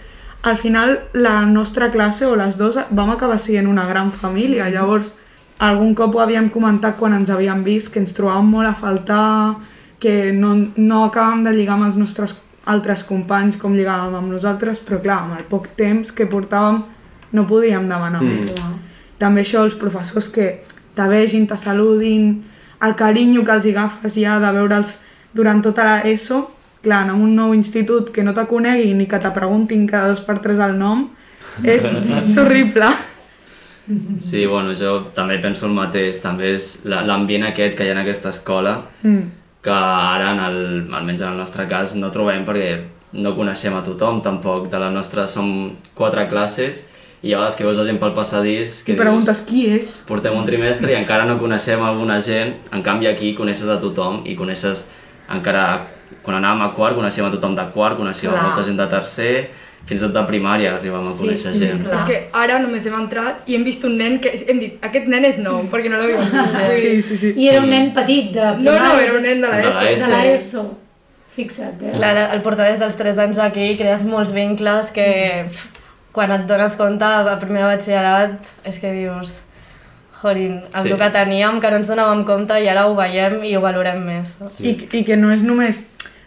al 0.43 0.57
final 0.57 0.95
la 1.13 1.41
nostra 1.45 1.91
classe 1.91 2.25
o 2.25 2.35
les 2.35 2.57
dues 2.57 2.75
vam 2.89 3.11
acabar 3.11 3.37
sent 3.39 3.67
una 3.67 3.85
gran 3.85 4.11
família. 4.11 4.69
Llavors, 4.69 5.13
algun 5.59 5.93
cop 5.93 6.15
ho 6.15 6.19
havíem 6.19 6.49
comentat 6.49 6.97
quan 6.97 7.13
ens 7.13 7.29
havíem 7.29 7.63
vist, 7.63 7.91
que 7.93 7.99
ens 7.99 8.13
trobàvem 8.17 8.49
molt 8.49 8.67
a 8.67 8.73
faltar, 8.73 9.57
que 9.99 10.31
no, 10.33 10.55
no 10.75 11.03
acabàvem 11.05 11.43
de 11.43 11.51
lligar 11.53 11.75
amb 11.75 11.85
els 11.85 11.97
nostres 11.97 12.35
altres 12.65 13.03
companys 13.03 13.57
com 13.57 13.73
lligàvem 13.75 14.15
amb 14.15 14.31
nosaltres, 14.31 14.79
però 14.79 14.99
clar, 15.01 15.19
amb 15.23 15.37
el 15.37 15.43
poc 15.43 15.67
temps 15.77 16.11
que 16.11 16.25
portàvem 16.25 16.81
no 17.33 17.45
podíem 17.45 17.87
demanar 17.87 18.21
Mm. 18.23 18.27
més. 18.39 18.55
També 19.21 19.43
això, 19.45 19.61
els 19.67 19.75
professors 19.77 20.27
que 20.33 20.47
te 20.97 21.05
vegin, 21.07 21.45
te 21.47 21.57
saludin, 21.57 22.31
el 22.81 22.95
carinyo 22.97 23.43
que 23.45 23.53
els 23.53 23.65
hi 23.69 23.75
agafes 23.75 24.15
ja 24.17 24.39
de 24.41 24.49
veure'ls 24.55 24.97
durant 25.37 25.61
tota 25.61 25.83
la 25.85 25.99
ESO, 26.09 26.41
clar, 26.81 27.03
en 27.05 27.21
un 27.21 27.35
nou 27.37 27.53
institut 27.53 28.09
que 28.11 28.23
no 28.25 28.33
te 28.33 28.47
coneguin 28.49 28.97
ni 28.97 29.05
que 29.07 29.19
te 29.21 29.29
preguntin 29.31 29.85
cada 29.87 30.09
dos 30.15 30.21
per 30.25 30.39
tres 30.41 30.57
el 30.59 30.73
nom, 30.79 31.05
és, 31.63 31.85
és 31.85 32.37
horrible. 32.41 32.89
Sí, 34.23 34.45
bueno, 34.45 34.73
jo 34.77 35.11
també 35.15 35.37
penso 35.43 35.65
el 35.67 35.73
mateix, 35.75 36.21
també 36.23 36.53
és 36.55 36.81
la- 36.87 37.01
l'ambient 37.03 37.43
aquest 37.49 37.75
que 37.77 37.85
hi 37.85 37.89
ha 37.91 37.95
en 37.97 38.01
aquesta 38.03 38.29
escola, 38.29 38.75
Mm. 39.03 39.21
que 39.61 39.69
ara, 39.71 40.31
en 40.33 40.39
el, 40.39 40.59
almenys 40.95 41.21
en 41.21 41.29
el 41.33 41.37
nostre 41.37 41.67
cas, 41.67 41.95
no 41.95 42.09
trobem 42.11 42.45
perquè 42.45 42.79
no 43.13 43.35
coneixem 43.35 43.75
a 43.75 43.83
tothom 43.83 44.21
tampoc. 44.23 44.69
De 44.71 44.79
la 44.79 44.89
nostra 44.89 45.27
som 45.27 45.71
quatre 45.93 46.27
classes 46.29 46.85
i 47.23 47.29
llavors 47.29 47.55
que 47.55 47.63
veus 47.63 47.77
la 47.77 47.85
gent 47.85 47.99
pel 48.01 48.13
passadís 48.17 48.79
que 48.83 48.93
I 48.95 48.97
preguntes 48.97 49.41
qui 49.45 49.67
és? 49.75 49.91
portem 50.07 50.33
un 50.33 50.45
trimestre 50.45 50.89
i 50.91 50.95
encara 50.97 51.25
no 51.29 51.37
coneixem 51.39 51.81
alguna 51.85 52.19
gent, 52.21 52.55
en 52.73 52.81
canvi 52.81 53.07
aquí 53.07 53.35
coneixes 53.37 53.69
a 53.69 53.77
tothom 53.79 54.23
i 54.25 54.33
coneixes 54.35 54.85
encara, 55.31 55.65
quan 56.25 56.39
anàvem 56.41 56.63
a 56.65 56.71
quart 56.75 56.95
coneixíem 56.97 57.27
a 57.27 57.31
tothom 57.31 57.53
de 57.55 57.65
quart, 57.75 57.95
coneixíem 57.97 58.33
a 58.33 58.37
Clar. 58.39 58.47
molta 58.49 58.63
gent 58.67 58.77
de 58.81 58.87
tercer, 58.91 59.35
fins 59.85 60.01
i 60.01 60.03
tot 60.03 60.11
de 60.13 60.23
primària 60.27 60.73
arribàvem 60.75 61.07
a 61.07 61.11
Sí, 61.13 61.23
conèixer 61.23 61.53
sí, 61.53 61.59
sí, 61.61 61.67
gent. 61.69 61.85
clar. 61.85 61.95
És 61.95 62.03
que 62.09 62.17
ara 62.41 62.57
només 62.59 62.85
hem 62.85 62.97
entrat 62.99 63.47
i 63.49 63.55
hem 63.55 63.63
vist 63.65 63.85
un 63.87 63.95
nen 63.97 64.17
que 64.21 64.33
hem 64.47 64.59
dit, 64.59 64.75
aquest 64.83 65.07
nen 65.07 65.25
és 65.29 65.37
nou, 65.41 65.61
perquè 65.71 65.89
no 65.89 65.97
l'havíem 66.01 66.25
vist. 66.25 66.57
Sí, 66.81 67.01
sí, 67.07 67.17
sí. 67.21 67.33
I 67.37 67.47
era 67.53 67.61
un 67.63 67.69
nen 67.69 67.93
petit 67.95 68.33
de 68.35 68.49
No, 68.65 68.73
no, 68.77 68.91
era 68.99 69.13
un 69.15 69.21
nen 69.23 69.41
de 69.41 69.47
l'ESO. 69.55 70.05
de 70.05 70.11
l'ESO. 70.17 70.65
Fixa't, 71.37 71.81
eh? 71.87 71.93
Clar, 71.95 72.15
el 72.35 72.41
portar 72.43 72.67
des 72.69 72.79
dels 72.81 72.97
3 72.99 73.17
anys 73.23 73.37
aquí 73.39 73.77
crees 73.79 74.01
molts 74.03 74.33
vincles 74.35 74.89
que 74.91 75.07
pf, 75.47 75.69
quan 76.11 76.31
et 76.31 76.45
dones 76.47 76.75
compte 76.75 77.05
a 77.05 77.37
primer 77.39 77.61
de 77.63 77.69
batxillerat 77.75 78.49
és 78.67 78.79
que 78.79 78.91
dius 78.91 79.41
Jolín, 80.21 80.59
el 80.73 80.83
Sí. 80.83 80.89
sí. 80.89 80.97
que 80.97 81.09
teníem, 81.09 81.59
que 81.61 81.69
no 81.71 81.77
ens 81.77 81.89
donàvem 81.89 82.25
compte 82.25 82.53
i 82.61 82.67
ara 82.69 82.85
ho 82.87 82.95
veiem 82.95 83.39
i 83.43 83.55
ho 83.57 83.61
valorem 83.61 84.03
més. 84.05 84.35
saps? 84.37 84.59
I, 84.63 84.75
I 84.91 85.03
que 85.03 85.15
no 85.17 85.31
és 85.33 85.41
només 85.41 85.79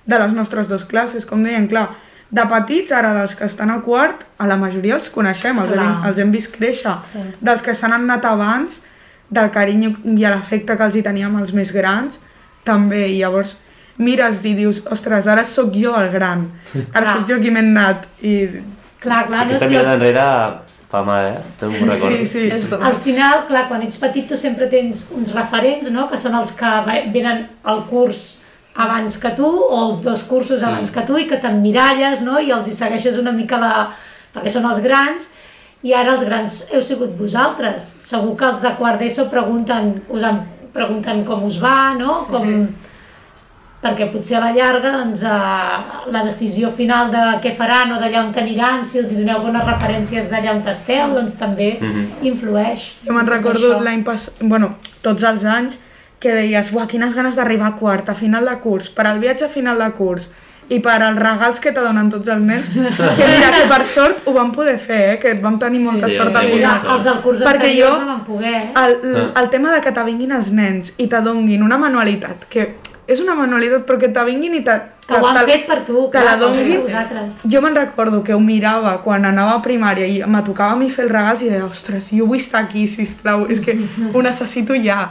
de 0.07 0.19
les 0.19 0.33
nostres 0.35 0.67
dues 0.69 0.85
classes, 0.85 1.25
com 1.25 1.43
deien, 1.45 1.69
clar, 1.69 1.91
de 2.35 2.43
petits, 2.51 2.91
ara 2.93 3.13
dels 3.15 3.37
que 3.39 3.45
estan 3.47 3.71
a 3.71 3.81
quart, 3.83 4.25
a 4.39 4.47
la 4.51 4.57
majoria 4.57 4.97
els 4.97 5.09
coneixem, 5.11 5.59
els, 5.63 5.71
Clar. 5.71 5.85
hem, 5.85 6.09
els 6.09 6.19
hem 6.19 6.33
vist 6.33 6.51
créixer. 6.57 6.97
Sí. 7.13 7.23
Dels 7.41 7.63
que 7.63 7.75
s'han 7.75 7.93
anat 7.93 8.25
abans, 8.25 8.81
del 9.31 9.51
carinyo 9.51 9.93
i 10.05 10.21
l'afecte 10.27 10.77
que 10.77 10.85
els 10.85 10.97
hi 10.97 11.03
teníem 11.03 11.37
els 11.39 11.53
més 11.53 11.71
grans, 11.73 12.19
també, 12.65 13.07
i 13.13 13.21
llavors 13.21 13.57
mires 13.99 14.43
i 14.45 14.55
dius, 14.59 14.83
ostres, 14.91 15.29
ara 15.31 15.45
sóc 15.45 15.71
jo 15.73 15.95
el 15.97 16.11
gran, 16.11 16.49
ara 16.95 17.15
sóc 17.15 17.29
jo 17.31 17.39
qui 17.41 17.51
m'he 17.55 17.61
anat, 17.63 18.09
i 18.23 18.49
Clar, 19.05 19.27
clar, 19.29 19.43
no 19.47 19.53
Aquesta 19.53 19.67
sé, 19.69 19.73
mirada 19.75 19.91
al, 19.93 20.01
enrere 20.01 20.25
fa 20.95 21.03
mal, 21.05 21.27
eh? 21.35 21.43
Te'n 21.61 21.75
ho 21.77 21.87
recordo. 21.91 22.17
sí, 22.23 22.27
sí. 22.33 22.45
És 22.55 22.65
dur. 22.71 22.79
al 22.87 22.95
final, 23.05 23.43
clar, 23.51 23.67
quan 23.69 23.83
ets 23.85 23.99
petit 24.01 24.27
tu 24.31 24.37
sempre 24.41 24.69
tens 24.73 25.05
uns 25.13 25.35
referents, 25.37 25.91
no?, 25.93 26.07
que 26.09 26.17
són 26.21 26.35
els 26.39 26.53
que 26.57 26.71
ve- 26.87 27.05
venen 27.15 27.45
al 27.69 27.85
curs 27.91 28.25
abans 28.75 29.19
que 29.23 29.31
tu 29.37 29.47
o 29.47 29.77
els 29.89 30.01
dos 30.03 30.23
cursos 30.27 30.63
abans 30.67 30.91
que 30.91 31.03
tu 31.07 31.19
i 31.21 31.27
que 31.31 31.37
t'emmiralles, 31.43 32.21
no?, 32.27 32.39
i 32.41 32.51
els 32.55 32.67
hi 32.71 32.73
segueixes 32.75 33.19
una 33.21 33.33
mica 33.35 33.59
la... 33.61 33.73
perquè 34.35 34.51
són 34.51 34.65
els 34.71 34.81
grans 34.83 35.29
i 35.85 35.93
ara 35.95 36.15
els 36.17 36.25
grans 36.25 36.55
heu 36.73 36.81
sigut 36.83 37.13
vosaltres. 37.19 37.85
Segur 38.01 38.33
que 38.41 38.49
els 38.49 38.63
de 38.65 38.73
quart 38.79 38.99
d'ESO 39.03 39.29
pregunten, 39.31 39.93
us 40.09 40.23
en, 40.27 40.41
pregunten 40.75 41.23
com 41.29 41.45
us 41.47 41.59
va, 41.63 41.93
no? 41.99 42.23
Sí, 42.25 42.33
com, 42.33 42.49
sí. 42.49 42.94
Perquè 43.85 44.09
potser 44.13 44.39
a 44.39 44.45
la 44.47 44.53
llarga 44.57 44.95
doncs, 44.97 45.23
eh, 45.23 46.11
la 46.15 46.25
decisió 46.25 46.71
final 46.73 47.11
de 47.13 47.25
què 47.45 47.53
faran 47.57 47.93
o 47.93 48.01
d'allà 48.01 48.25
on 48.25 48.33
aniran, 48.43 48.85
si 48.89 49.03
els 49.03 49.13
hi 49.13 49.21
doneu 49.21 49.43
bones 49.45 49.67
referències 49.69 50.31
d'allà 50.33 50.55
on 50.57 50.63
esteu, 50.73 51.13
doncs 51.19 51.37
també 51.41 51.75
influeix. 52.23 52.95
Jo 53.05 53.13
me'n 53.17 53.29
recordo 53.29 53.75
l'any 53.85 54.05
passat, 54.07 54.41
bueno, 54.41 54.75
tots 55.05 55.23
els 55.29 55.45
anys, 55.45 55.77
que 56.19 56.33
deies, 56.33 56.73
uah, 56.73 56.87
quines 56.89 57.13
ganes 57.15 57.37
d'arribar 57.37 57.75
a 57.75 57.77
quart, 57.77 58.09
a 58.09 58.17
final 58.17 58.49
de 58.49 58.57
curs, 58.65 58.89
per 58.89 59.05
al 59.07 59.21
viatge 59.21 59.45
a 59.45 59.53
final 59.53 59.79
de 59.83 59.91
curs, 59.99 60.31
i 60.73 60.79
per 60.81 60.95
als 61.03 61.19
regals 61.21 61.61
que 61.61 61.75
te 61.77 61.83
donen 61.85 62.09
tots 62.09 62.31
els 62.33 62.41
nens, 62.41 62.71
que 63.19 63.27
mira, 63.29 63.51
que 63.53 63.67
per 63.69 63.83
sort 63.85 64.25
ho 64.25 64.33
vam 64.33 64.55
poder 64.55 64.79
fer, 64.81 65.01
eh? 65.11 65.19
que 65.21 65.35
vam 65.45 65.59
tenir 65.61 65.83
molta 65.85 66.09
sí, 66.09 66.17
sort 66.17 66.33
sí, 66.33 66.47
sí, 66.47 66.63
sí. 66.63 66.89
Els 66.95 67.05
del 67.05 67.21
curs 67.27 67.45
Perquè 67.45 67.69
anterior 67.69 67.93
jo- 67.93 68.01
no 68.01 68.11
van 68.15 68.25
poder, 68.25 68.55
eh? 68.55 68.73
El, 68.81 68.97
el 69.43 69.51
tema 69.53 69.75
de 69.75 69.83
que 69.85 69.93
te 69.93 70.07
vinguin 70.09 70.33
els 70.39 70.51
nens 70.57 70.95
i 70.97 71.09
te 71.13 71.21
donguin 71.21 71.63
una 71.67 71.77
manualitat, 71.79 72.49
que 72.49 72.71
és 73.07 73.21
una 73.21 73.35
manualitat 73.37 73.85
però 73.89 73.99
que 74.01 74.09
te 74.09 74.25
vinguin 74.25 74.55
i 74.55 74.63
te... 74.65 74.79
Que 75.07 75.19
ho 75.21 75.27
han 75.29 75.37
te- 75.37 75.45
fet 75.51 75.67
per 75.69 75.81
tu, 75.85 76.07
te 76.09 76.19
clar, 76.19 76.25
la 76.25 76.37
donguin. 76.41 76.87
Jo 77.53 77.61
me'n 77.61 77.75
recordo 77.77 78.23
que 78.25 78.33
ho 78.33 78.41
mirava 78.41 78.95
quan 79.05 79.25
anava 79.29 79.59
a 79.59 79.63
primària 79.63 80.07
i 80.09 80.23
me 80.27 80.41
tocava 80.47 80.73
a 80.73 80.77
mi 80.81 80.89
fer 80.91 81.05
els 81.05 81.13
regals 81.13 81.43
i 81.45 81.51
deia, 81.53 81.67
ostres, 81.67 82.09
jo 82.11 82.25
vull 82.31 82.41
estar 82.41 82.63
aquí, 82.65 82.87
sisplau, 82.89 83.45
és 83.53 83.61
que 83.61 83.77
ho 84.15 84.23
necessito 84.25 84.75
ja. 84.81 85.11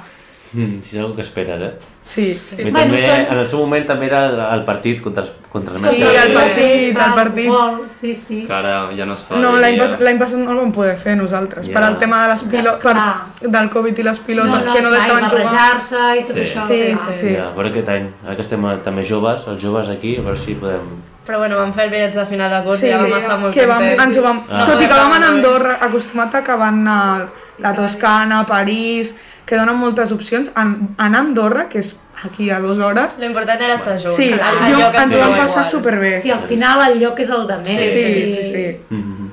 Mm, 0.53 0.81
si 0.83 0.97
és 0.97 1.03
una 1.03 1.15
que 1.15 1.21
esperes, 1.23 1.61
eh? 1.61 1.71
Sí, 2.03 2.33
sí. 2.35 2.61
Bueno, 2.61 2.77
també, 2.79 2.97
són- 3.01 3.31
en 3.31 3.39
el 3.39 3.47
seu 3.47 3.59
moment 3.59 3.87
també 3.87 4.05
era 4.05 4.19
el 4.53 4.63
partit 4.63 5.01
contra 5.01 5.23
els, 5.23 5.31
contra 5.49 5.75
els 5.75 5.81
Sí, 5.87 5.99
mestres. 5.99 6.25
el 6.25 6.33
partit, 6.33 6.89
el 6.89 7.13
partit. 7.15 7.47
futbol, 7.47 7.89
sí, 7.89 8.13
sí. 8.13 8.45
Que 8.45 8.53
ara 8.53 8.89
ja 8.95 9.05
no 9.05 9.13
es 9.15 9.21
fa. 9.21 9.35
No, 9.41 9.55
l'any 9.57 9.77
pas, 9.79 9.99
l'any 9.99 10.19
passat 10.19 10.37
no 10.37 10.51
el 10.51 10.57
vam 10.57 10.71
poder 10.71 10.95
fer 10.97 11.15
nosaltres, 11.17 11.67
Ja. 11.67 11.73
per 11.73 11.83
al 11.83 11.97
tema 11.97 12.21
de 12.27 12.33
les 12.33 12.43
pilotes, 12.43 12.83
per, 12.83 12.91
clar. 12.93 13.25
del 13.41 13.69
Covid 13.69 13.97
i 13.99 14.03
les 14.03 14.19
pilotes, 14.19 14.67
que 14.67 14.81
no 14.81 14.89
clar, 14.89 14.99
i 14.99 15.01
deixaven 15.01 15.23
jugar. 15.29 15.43
barrejar-se 15.43 16.19
i 16.19 16.23
tot 16.23 16.35
Sí. 16.35 16.41
això. 16.41 16.67
Sí, 16.67 16.81
clar. 16.93 16.97
sí, 16.97 17.13
sí. 17.19 17.35
Ja, 17.35 17.47
a 17.47 17.51
veure 17.55 17.69
aquest 17.69 17.89
any, 17.89 18.09
ara 18.25 18.35
que 18.35 18.41
estem 18.43 18.61
també 18.83 19.03
joves, 19.05 19.47
els 19.47 19.61
joves 19.63 19.89
aquí, 19.89 20.17
a 20.17 20.21
veure 20.21 20.37
si 20.37 20.53
podem... 20.55 20.81
Però 21.25 21.37
bueno, 21.39 21.55
vam 21.55 21.71
fer 21.73 21.85
el 21.85 21.89
viatge 21.89 22.19
de 22.19 22.25
final 22.27 22.51
de 22.51 22.67
curs 22.67 22.79
Sí, 22.79 22.87
i 22.87 22.89
ja 22.91 22.97
vam 22.97 23.13
estar 23.13 23.39
molt 23.39 23.53
que 23.53 23.65
vam, 23.65 23.81
ens 23.81 24.17
ho 24.17 24.21
vam, 24.21 24.43
Ah. 24.51 24.65
tot 24.67 24.81
i 24.81 24.87
que 24.87 24.93
vam 24.93 25.13
anar 25.13 25.23
a 25.23 25.31
Ah. 25.31 25.33
Andorra, 25.33 25.77
acostumat 25.81 26.35
a 26.35 26.43
que 26.43 26.51
van 26.53 26.81
anar 26.87 27.21
a 27.21 27.27
la 27.59 27.73
Toscana, 27.73 28.45
París, 28.45 29.15
que 29.45 29.55
donen 29.55 29.75
moltes 29.75 30.11
opcions, 30.11 30.51
an, 30.55 30.95
anar 30.97 31.19
a 31.19 31.23
Andorra, 31.27 31.67
que 31.69 31.79
és 31.79 31.95
aquí 32.23 32.49
a 32.49 32.59
dues 32.63 32.79
hores, 32.79 33.17
L'important 33.19 33.59
era 33.61 33.75
estar 33.75 33.97
junts. 33.99 34.15
sí, 34.15 34.29
El 34.31 34.73
jo, 34.73 34.79
lloc 34.79 34.95
ens 34.95 35.13
ho 35.15 35.19
vam 35.19 35.35
passar 35.35 35.63
igual. 35.65 35.71
superbé. 35.71 36.19
Sí, 36.21 36.31
al 36.31 36.39
final 36.47 36.91
el 36.91 36.99
lloc 37.01 37.19
és 37.19 37.29
el 37.29 37.47
de 37.47 37.57
més. 37.57 37.67
Sí, 37.67 37.89
sí, 37.89 38.35
sí. 38.35 38.51
sí. 38.51 38.77
Mm 38.89 39.31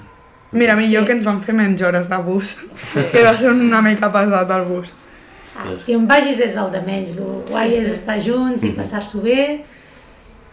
Mira, 0.52 0.74
millor 0.74 1.02
Sí. 1.02 1.06
que 1.06 1.12
ens 1.12 1.24
van 1.24 1.40
fer 1.44 1.54
menys 1.54 1.80
hores 1.80 2.08
de 2.10 2.16
bus, 2.16 2.56
que 3.12 3.22
va 3.22 3.36
ser 3.38 3.50
una 3.52 3.80
mica 3.80 4.10
pesat 4.10 4.50
el 4.50 4.64
bus. 4.66 4.88
Ah, 5.56 5.76
si 5.76 5.94
on 5.94 6.08
vagis 6.08 6.40
és 6.40 6.56
el 6.56 6.72
de 6.72 6.80
menys, 6.80 7.12
el 7.16 7.44
guai 7.48 7.74
és 7.76 7.88
estar 7.88 8.16
junts 8.20 8.64
i 8.64 8.70
passar-s'ho 8.74 9.20
bé 9.22 9.64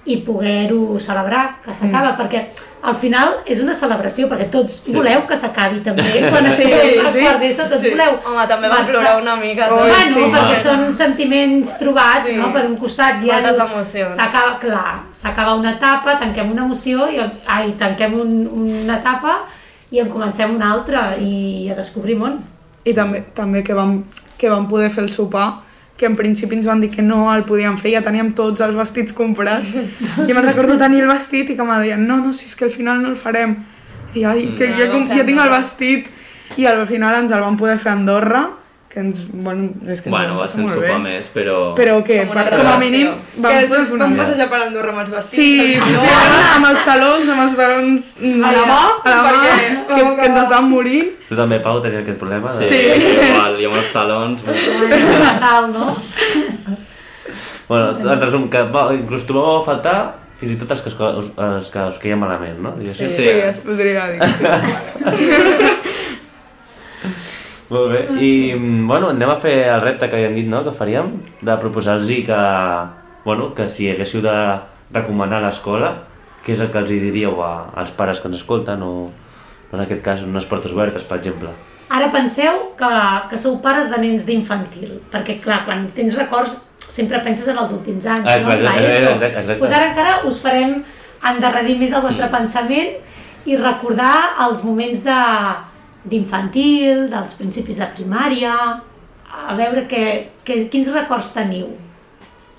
i 0.08 0.18
poder-ho 0.24 0.98
celebrar, 1.04 1.58
que 1.66 1.74
s'acaba, 1.76 2.14
perquè 2.16 2.46
al 2.88 2.96
final 2.96 3.34
és 3.46 3.60
una 3.60 3.74
celebració, 3.76 4.30
perquè 4.32 4.46
tots 4.54 4.78
voleu 4.94 5.26
que 5.28 5.36
s'acabi 5.36 5.82
també, 5.84 6.06
quan 6.30 6.46
Sí, 6.54 6.64
esteu 6.64 7.02
al 7.04 7.12
sí. 7.14 7.20
quart 7.20 7.42
d'ESO, 7.42 7.66
tots 7.68 7.82
Sí. 7.84 7.90
voleu 7.92 8.14
Home, 8.24 8.46
també 8.48 8.70
vam 8.70 8.78
marxar. 8.78 8.94
plorar 8.94 9.22
una 9.22 9.36
mica. 9.36 9.68
Oi. 9.74 9.90
Bueno, 9.90 10.16
sí. 10.16 10.32
perquè 10.38 10.62
són 10.64 10.94
sentiments 10.94 11.76
trobats, 11.82 12.32
no? 12.38 12.54
Per 12.54 12.64
un 12.70 12.78
costat 12.78 13.20
ja 13.26 13.42
Moltes 13.42 13.58
dius, 13.58 13.72
emocions. 13.74 14.16
S'acaba, 14.16 14.58
clar, 14.64 14.96
s'acaba 15.12 15.56
una 15.56 15.72
etapa, 15.76 16.18
tanquem 16.20 16.52
una 16.52 16.64
emoció, 16.64 17.10
i, 17.12 17.20
ai, 17.46 17.74
tanquem 17.78 18.14
un, 18.22 18.48
una 18.54 18.98
etapa 19.02 19.40
i 19.92 20.00
en 20.00 20.10
comencem 20.10 20.56
una 20.56 20.72
altra 20.72 21.18
i 21.20 21.68
a 21.70 21.76
descobrir 21.76 22.16
món. 22.18 22.40
I 22.86 22.94
també, 22.94 23.26
també 23.36 23.64
que, 23.64 23.74
vam, 23.74 24.04
que 24.38 24.48
vam 24.50 24.68
poder 24.70 24.90
fer 24.90 25.04
el 25.04 25.10
sopar, 25.12 25.67
que 25.98 26.06
en 26.06 26.16
principi 26.16 26.56
ens 26.56 26.68
van 26.70 26.82
dir 26.82 26.92
que 26.94 27.02
no 27.02 27.26
el 27.34 27.44
podíem 27.48 27.80
fer, 27.82 27.96
ja 27.96 28.04
teníem 28.06 28.30
tots 28.38 28.62
els 28.62 28.76
vestits 28.78 29.16
comprats. 29.18 29.74
I 30.28 30.30
me'n 30.30 30.46
recordo 30.46 30.78
tenir 30.78 31.02
el 31.04 31.10
vestit 31.10 31.50
i 31.50 31.58
que 31.58 31.66
me 31.66 31.80
deien, 31.82 32.06
no, 32.08 32.20
no, 32.22 32.34
si 32.38 32.46
és 32.46 32.56
que 32.56 32.68
al 32.70 32.72
final 32.72 33.02
no 33.02 33.10
el 33.10 33.18
farem. 33.18 33.58
I 34.14 34.24
ai, 34.24 34.46
que 34.58 34.70
No, 34.70 34.78
ja, 34.78 34.92
fer 34.94 35.10
ja 35.18 35.26
tinc 35.26 35.42
el 35.42 35.52
vestit. 35.52 36.14
I 36.58 36.70
al 36.70 36.86
final 36.88 37.18
ens 37.24 37.34
el 37.34 37.44
vam 37.44 37.58
poder 37.60 37.80
fer 37.82 37.92
a 37.92 37.98
Andorra, 37.98 38.46
que 38.98 39.04
ens, 39.06 39.20
bueno, 39.30 39.68
és 39.86 40.00
que 40.02 40.10
ens 40.10 40.16
Bueno, 40.16 40.34
vam 40.34 40.40
va 40.40 40.46
passar 40.48 40.56
ser 40.58 40.64
un 40.64 40.68
molt 40.72 40.80
bé. 40.82 40.88
sopar 40.88 41.02
més, 41.04 41.28
però... 41.36 41.58
Però 41.78 41.98
que, 42.08 42.16
Com 42.26 42.34
per, 42.34 42.46
com 42.50 42.70
a 42.72 42.78
mínim, 42.82 43.12
Que 43.14 43.42
vam 43.44 43.52
poder 43.52 43.60
després 43.68 43.92
vam 44.02 44.16
passejar 44.18 44.48
per 44.50 44.62
Andorra 44.66 44.90
amb 44.96 45.04
els 45.04 45.12
vestits. 45.14 45.38
Sí, 45.38 45.50
sí, 45.62 45.78
sí, 45.86 45.94
no, 45.94 46.02
amb 46.56 46.70
els 46.72 46.82
talons, 46.88 47.30
amb 47.36 47.44
els 47.46 47.56
talons... 47.62 48.10
A 48.18 48.52
la 48.58 48.64
mà, 48.72 48.80
a 48.98 49.14
la 49.14 49.20
mà, 49.22 49.30
perquè- 49.30 49.54
que, 49.94 50.02
que 50.18 50.28
ens 50.32 50.40
estàvem 50.42 50.70
morint. 50.74 51.12
Tu 51.30 51.38
també, 51.38 51.60
Pau, 51.62 51.78
tenies 51.86 52.02
aquest 52.02 52.18
problema? 52.26 52.56
De... 52.58 52.66
Sí, 52.66 52.82
igual, 53.30 53.60
i 53.62 53.70
amb 53.70 53.78
els 53.84 53.94
talons... 53.94 54.42
Fatal, 54.50 55.70
no? 55.78 55.92
Bueno, 57.68 57.90
en 58.00 58.22
resum, 58.26 58.50
que 58.50 58.62
va, 58.72 58.88
inclús 58.96 59.26
trobàveu 59.30 59.62
a 59.62 59.66
faltar 59.68 59.98
fins 60.38 60.54
i 60.54 60.58
tot 60.62 60.70
els 60.76 60.82
que, 60.86 60.90
es, 60.94 60.96
us- 61.22 61.32
els 61.42 61.70
que 61.74 61.86
us 61.92 61.98
queien 62.02 62.20
malament, 62.22 62.60
no? 62.62 62.72
Diguéssim. 62.78 63.10
Sí, 63.10 63.26
Sí. 63.26 63.30
es 63.50 63.58
podria 63.66 64.04
dir. 64.14 64.22
Molt 67.70 67.92
bé, 67.92 68.02
i 68.24 68.32
mm, 68.56 68.88
bueno, 68.88 69.10
anem 69.12 69.30
a 69.34 69.36
fer 69.44 69.56
el 69.68 69.82
repte 69.84 70.08
que 70.10 70.16
havíem 70.22 70.36
dit, 70.40 70.48
no?, 70.48 70.64
que 70.64 70.72
faríem, 70.72 71.10
de 71.42 71.56
proposar-los 71.60 72.08
que, 72.28 72.42
bueno, 73.26 73.54
que 73.56 73.68
si 73.68 73.90
haguéssiu 73.92 74.22
de 74.24 74.36
recomanar 74.96 75.42
l'escola, 75.44 75.90
què 76.46 76.54
és 76.56 76.62
el 76.64 76.70
que 76.72 76.80
els 76.80 76.92
hi 76.96 77.00
diríeu 77.04 77.42
a, 77.44 77.68
als 77.76 77.92
pares 77.92 78.22
que 78.24 78.30
ens 78.32 78.38
escolten 78.40 78.84
o, 78.88 79.10
en 79.74 79.82
aquest 79.84 80.00
cas, 80.06 80.22
unes 80.24 80.46
portes 80.48 80.72
obertes, 80.72 81.04
per 81.04 81.18
exemple. 81.20 81.52
Ara 81.92 82.08
penseu 82.12 82.70
que, 82.80 82.94
que 83.32 83.38
sou 83.40 83.60
pares 83.64 83.90
de 83.92 84.00
nens 84.00 84.24
d'infantil, 84.28 85.02
perquè 85.12 85.38
clar, 85.44 85.66
quan 85.68 85.90
tens 85.96 86.16
records 86.16 86.58
sempre 86.88 87.20
penses 87.24 87.48
en 87.52 87.60
els 87.60 87.74
últims 87.76 88.06
anys, 88.08 88.28
Ah, 88.32 88.38
no? 88.40 88.48
clar, 88.48 88.58
En 88.60 88.64
exacte, 88.64 88.88
l'ESO. 88.88 89.04
exacte, 89.04 89.28
exacte. 89.28 89.60
Pues 89.60 89.72
ara 89.76 89.90
encara 89.92 90.14
us 90.28 90.40
farem 90.44 90.78
endarrerir 91.34 91.76
més 91.80 91.92
el 91.92 92.04
vostre 92.04 92.30
pensament 92.32 92.96
i 93.48 93.56
recordar 93.60 94.14
els 94.48 94.64
moments 94.64 95.04
de 95.04 95.18
d'infantil, 96.10 97.08
dels 97.12 97.36
principis 97.40 97.80
de 97.80 97.88
primària, 97.96 98.54
a 99.28 99.56
veure 99.56 99.86
que, 99.92 100.04
que, 100.48 100.64
quins 100.72 100.90
records 100.94 101.34
teniu. 101.36 101.70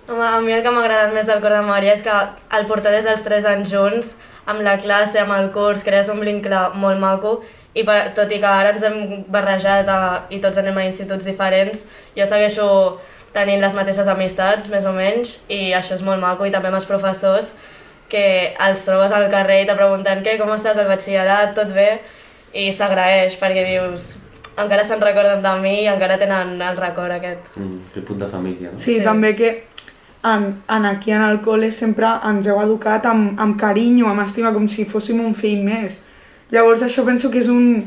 Home, 0.09 0.25
a 0.25 0.41
mi 0.41 0.55
el 0.57 0.63
que 0.65 0.73
m'ha 0.73 0.85
agradat 0.85 1.13
més 1.13 1.27
del 1.29 1.41
cor 1.45 1.53
de 1.53 1.61
Maria 1.67 1.93
és 1.93 2.03
que 2.05 2.15
el 2.57 2.67
portar 2.69 2.95
des 2.95 3.05
dels 3.05 3.25
3 3.27 3.49
anys 3.51 3.73
junts, 3.73 4.15
amb 4.49 4.65
la 4.65 4.79
classe, 4.81 5.21
amb 5.21 5.35
el 5.37 5.51
curs, 5.53 5.85
crees 5.85 6.09
un 6.09 6.23
vincle 6.25 6.63
molt 6.81 7.01
maco 7.03 7.35
i 7.77 7.85
per, 7.85 7.99
tot 8.17 8.33
i 8.33 8.39
que 8.41 8.49
ara 8.49 8.73
ens 8.73 8.85
hem 8.87 9.27
barrejat 9.29 9.89
a, 9.93 9.99
i 10.33 10.41
tots 10.41 10.61
anem 10.61 10.81
a 10.81 10.87
instituts 10.89 11.29
diferents, 11.29 11.85
jo 12.17 12.27
segueixo 12.27 12.69
tenint 13.35 13.61
les 13.61 13.75
mateixes 13.77 14.09
amistats, 14.09 14.71
més 14.73 14.87
o 14.89 14.95
menys, 14.97 15.37
i 15.53 15.75
això 15.77 15.99
és 15.99 16.05
molt 16.05 16.23
maco, 16.23 16.47
i 16.49 16.55
també 16.55 16.73
amb 16.73 16.81
els 16.81 16.89
professors, 16.89 17.53
que 18.09 18.55
els 18.65 18.83
trobes 18.87 19.13
al 19.13 19.29
carrer 19.33 19.61
i 19.63 19.69
te 19.69 19.77
pregunten 19.77 20.25
què, 20.25 20.39
com 20.41 20.51
estàs 20.55 20.81
al 20.81 20.89
batxillerat, 20.89 21.53
tot 21.59 21.75
bé, 21.77 21.91
i 22.55 22.71
s'agraeix 22.73 23.37
perquè 23.41 23.65
dius 23.67 24.15
encara 24.59 24.85
se'n 24.85 25.01
recorden 25.01 25.43
de 25.43 25.55
mi 25.63 25.75
i 25.85 25.89
encara 25.91 26.19
tenen 26.19 26.61
el 26.63 26.77
record 26.77 27.15
aquest. 27.15 27.51
Mm, 27.57 27.81
que 27.95 28.03
punt 28.03 28.19
de 28.19 28.29
família, 28.31 28.73
no? 28.73 28.79
Sí, 28.79 28.99
Sí, 28.99 29.05
també 29.05 29.35
que 29.37 29.51
en, 30.25 30.63
en 30.69 30.87
aquí 30.87 31.13
en 31.13 31.23
el 31.23 31.41
col·le 31.45 31.71
sempre 31.73 32.11
ens 32.27 32.47
heu 32.47 32.59
educat 32.63 33.07
amb, 33.07 33.39
amb 33.41 33.59
carinyo, 33.61 34.09
amb 34.11 34.25
estima, 34.27 34.53
com 34.53 34.67
si 34.69 34.85
fóssim 34.85 35.21
un 35.25 35.35
fill 35.35 35.63
més. 35.63 36.01
Llavors 36.51 36.83
això 36.83 37.05
penso 37.07 37.31
que 37.31 37.39
és 37.39 37.49
un, 37.53 37.85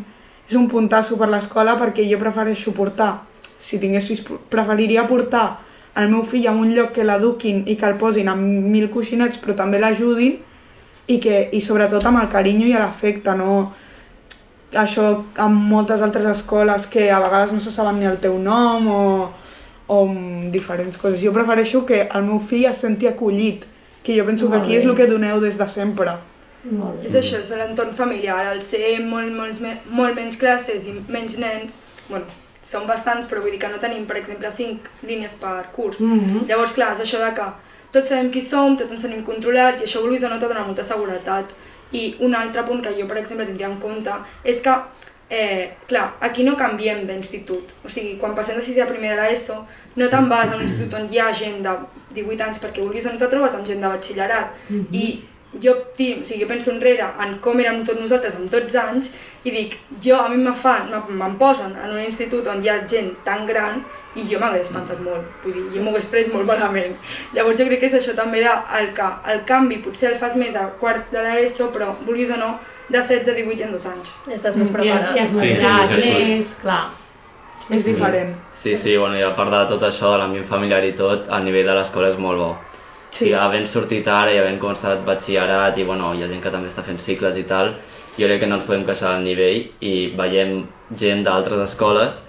és 0.48 0.56
un 0.56 0.70
puntasso 0.70 1.18
per 1.18 1.28
l'escola 1.30 1.76
perquè 1.80 2.06
jo 2.08 2.20
prefereixo 2.22 2.72
portar, 2.78 3.26
si 3.60 3.80
tingués 3.82 4.08
fills, 4.08 4.24
preferiria 4.50 5.08
portar 5.10 5.60
el 6.00 6.08
meu 6.08 6.24
fill 6.24 6.48
a 6.48 6.54
un 6.56 6.72
lloc 6.76 6.94
que 6.96 7.04
l'eduquin 7.04 7.66
i 7.68 7.76
que 7.76 7.88
el 7.90 7.98
posin 8.00 8.30
amb 8.32 8.46
mil 8.72 8.88
coixinets 8.94 9.42
però 9.44 9.58
també 9.60 9.82
l'ajudin 9.82 10.38
i, 11.08 11.18
que, 11.20 11.50
i 11.52 11.60
sobretot 11.60 12.06
amb 12.08 12.22
el 12.22 12.30
carinyo 12.32 12.70
i 12.70 12.78
l'afecte, 12.78 13.36
no 13.36 13.74
això 14.74 15.24
amb 15.36 15.68
moltes 15.72 16.02
altres 16.02 16.26
escoles 16.26 16.88
que 16.88 17.10
a 17.12 17.20
vegades 17.20 17.52
no 17.52 17.60
se 17.60 17.72
saben 17.72 18.00
ni 18.00 18.06
el 18.06 18.18
teu 18.24 18.38
nom 18.40 18.88
o, 18.88 19.30
o 19.88 19.98
diferents 20.52 20.98
coses. 20.98 21.22
Jo 21.22 21.34
prefereixo 21.36 21.86
que 21.86 22.08
el 22.08 22.24
meu 22.24 22.40
fill 22.40 22.66
es 22.70 22.78
senti 22.78 23.08
acollit, 23.08 23.66
que 24.04 24.18
jo 24.18 24.26
penso 24.26 24.48
que 24.48 24.58
Molt 24.58 24.64
aquí 24.64 24.76
bé. 24.76 24.80
és 24.80 24.86
el 24.86 24.96
que 24.96 25.08
doneu 25.08 25.40
des 25.42 25.58
de 25.58 25.68
sempre. 25.70 26.18
Molt 26.64 27.02
bé. 27.02 27.08
És 27.10 27.16
això, 27.16 27.40
és 27.42 27.50
l'entorn 27.58 27.94
familiar, 27.94 28.46
al 28.46 28.62
ser 28.62 29.00
molt, 29.04 29.34
molts, 29.34 29.60
me 29.62 29.80
molt 29.90 30.16
menys 30.16 30.38
classes 30.38 30.86
i 30.88 30.94
menys 31.10 31.38
nens, 31.42 31.80
bueno, 32.08 32.26
són 32.64 32.86
bastants, 32.88 33.26
però 33.28 33.42
vull 33.42 33.52
dir 33.52 33.60
que 33.60 33.68
no 33.68 33.80
tenim, 33.82 34.06
per 34.06 34.18
exemple, 34.20 34.50
5 34.52 35.06
línies 35.10 35.34
per 35.42 35.66
curs. 35.74 36.00
Mhm. 36.00 36.46
Llavors, 36.48 36.74
clar, 36.74 36.94
és 36.94 37.00
això 37.02 37.18
de 37.20 37.34
que 37.34 37.48
tots 37.92 38.08
sabem 38.08 38.30
qui 38.32 38.42
som, 38.42 38.78
tots 38.78 38.92
ens 38.92 39.02
tenim 39.02 39.24
controlats 39.24 39.82
i 39.82 39.86
això 39.86 40.02
vulguis 40.02 40.24
o 40.24 40.30
no 40.30 40.38
t'ha 40.40 40.48
donat 40.48 40.68
molta 40.68 40.84
seguretat. 40.84 41.46
I 41.92 42.16
un 42.20 42.36
altre 42.36 42.64
punt 42.68 42.82
que 42.84 42.94
jo, 42.98 43.08
per 43.08 43.18
exemple, 43.22 43.46
tindria 43.46 43.70
en 43.70 43.80
compte 43.80 44.14
és 44.44 44.62
que, 44.62 44.76
eh, 45.30 45.72
clar, 45.88 46.14
aquí 46.20 46.44
no 46.44 46.58
canviem 46.58 47.06
d'institut. 47.08 47.74
O 47.86 47.90
sigui, 47.90 48.18
quan 48.18 48.36
passem 48.36 48.56
de 48.56 48.64
6 48.64 48.80
a 48.84 48.88
primer 48.88 49.16
de 49.16 49.22
l'ESO, 49.22 49.66
no 49.96 50.08
te'n 50.10 50.30
vas 50.30 50.52
a 50.52 50.56
un 50.56 50.62
institut 50.62 50.94
on 51.00 51.10
hi 51.12 51.20
ha 51.20 51.32
gent 51.34 51.62
de 51.64 51.76
18 52.14 52.48
anys 52.48 52.60
perquè 52.60 52.84
vulguis 52.84 53.06
o 53.06 53.12
no 53.12 53.20
te 53.20 53.28
trobes 53.28 53.56
amb 53.56 53.68
gent 53.68 53.82
de 53.82 53.88
batxillerat. 53.88 54.56
I 54.92 55.22
jo, 55.60 55.74
ti, 55.98 56.14
o 56.22 56.26
sigui, 56.26 56.42
jo 56.44 56.48
penso 56.48 56.72
enrere 56.72 57.04
en 57.20 57.38
com 57.44 57.60
érem 57.60 57.82
tots 57.86 58.00
nosaltres 58.00 58.36
amb 58.36 58.50
12 58.50 58.78
anys 58.80 59.10
i 59.44 59.52
dic, 59.52 59.74
jo 60.02 60.16
a 60.16 60.30
mi 60.30 60.38
me 60.38 60.54
fan, 60.56 60.90
me- 60.92 61.16
me'n 61.18 61.36
posen 61.38 61.74
en 61.84 61.92
un 61.92 62.00
institut 62.00 62.48
on 62.48 62.64
hi 62.64 62.70
ha 62.70 62.78
gent 62.88 63.12
tan 63.26 63.46
gran 63.46 63.84
i 64.16 64.24
jo 64.30 64.40
m'hagués 64.40 64.62
espantat 64.70 65.00
molt, 65.02 65.26
vull 65.44 65.54
dir, 65.54 65.66
jo 65.76 65.82
m'ho 65.84 65.92
hagués 65.92 66.06
pres 66.06 66.28
molt 66.34 66.46
malament. 66.46 66.96
Llavors 67.34 67.58
jo 67.58 67.66
crec 67.66 67.80
que 67.80 67.86
és 67.88 67.94
això 68.00 68.16
també 68.16 68.40
de, 68.44 68.54
el, 68.80 68.94
que 68.94 69.10
el 69.34 69.44
canvi 69.46 69.78
potser 69.84 70.12
el 70.14 70.18
fas 70.20 70.36
més 70.38 70.56
a 70.56 70.68
quart 70.80 71.12
de 71.12 71.24
l'ESO, 71.24 71.72
però 71.74 71.92
vulguis 72.06 72.32
o 72.32 72.38
no, 72.38 72.60
de 72.90 73.00
16 73.02 73.30
a 73.30 73.34
18 73.34 73.60
i 73.60 73.64
en 73.64 73.72
dos 73.72 73.86
anys. 73.88 74.12
Estàs 74.28 74.56
més 74.58 74.68
Ja, 74.70 74.74
preparat. 74.74 75.16
ja 75.16 75.22
és 75.24 75.32
molt 75.32 75.46
Sí, 75.46 75.56
sí, 75.56 75.62
gran, 75.62 76.42
sí, 76.44 76.56
clar. 76.62 76.82
És 77.72 77.86
diferent. 77.86 78.34
Sí, 78.54 78.76
sí, 78.76 78.98
bueno, 78.98 79.16
i 79.18 79.22
a 79.24 79.34
part 79.36 79.50
de 79.52 79.66
tot 79.70 79.84
això, 79.88 80.12
de 80.12 80.18
l'ambient 80.20 80.46
familiar 80.46 80.84
i 80.84 80.92
tot, 80.98 81.28
el 81.30 81.44
nivell 81.46 81.66
de 81.66 81.74
l'escola 81.78 82.10
és 82.10 82.18
molt 82.18 82.38
bo. 82.38 82.50
Sí. 83.12 83.18
Sí. 83.18 83.24
O 83.26 83.28
sigui, 83.28 83.34
havent 83.36 83.68
sortit 83.68 84.08
ara 84.08 84.32
i 84.32 84.38
havent 84.40 84.60
començat 84.60 85.04
batxillerat 85.06 85.78
i 85.78 85.84
bueno, 85.84 86.14
hi 86.16 86.24
ha 86.24 86.30
gent 86.32 86.42
que 86.42 86.52
també 86.52 86.72
està 86.72 86.84
fent 86.84 87.00
cicles 87.00 87.38
i 87.38 87.44
tal, 87.44 87.74
jo 88.18 88.28
crec 88.28 88.40
que 88.40 88.48
no 88.48 88.56
ens 88.56 88.68
podem 88.68 88.86
queixar 88.88 89.16
del 89.18 89.26
nivell 89.28 89.66
i 89.84 89.94
veiem 90.16 90.64
gent 90.98 91.24
d'altres 91.28 91.60
escoles 91.70 92.24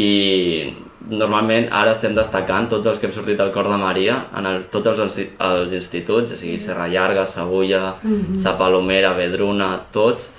i 0.00 0.72
normalment 1.10 1.68
ara 1.70 1.92
estem 1.92 2.14
destacant 2.16 2.70
tots 2.72 2.88
els 2.90 3.00
que 3.00 3.06
hem 3.08 3.12
sortit 3.14 3.36
del 3.38 3.52
Cor 3.52 3.68
de 3.68 3.76
Maria 3.80 4.16
en 4.36 4.48
el, 4.48 4.62
tots 4.72 4.88
els, 4.94 5.18
els 5.48 5.74
instituts, 5.76 6.32
o 6.32 6.40
sigui, 6.40 6.56
Serra 6.58 6.88
Llarga, 6.88 7.26
Segulla, 7.26 7.94
mm 8.02 8.14
-hmm. 8.14 8.38
Sa 8.38 8.56
Palomera, 8.58 9.12
Vedruna, 9.12 9.80
tots, 9.92 10.32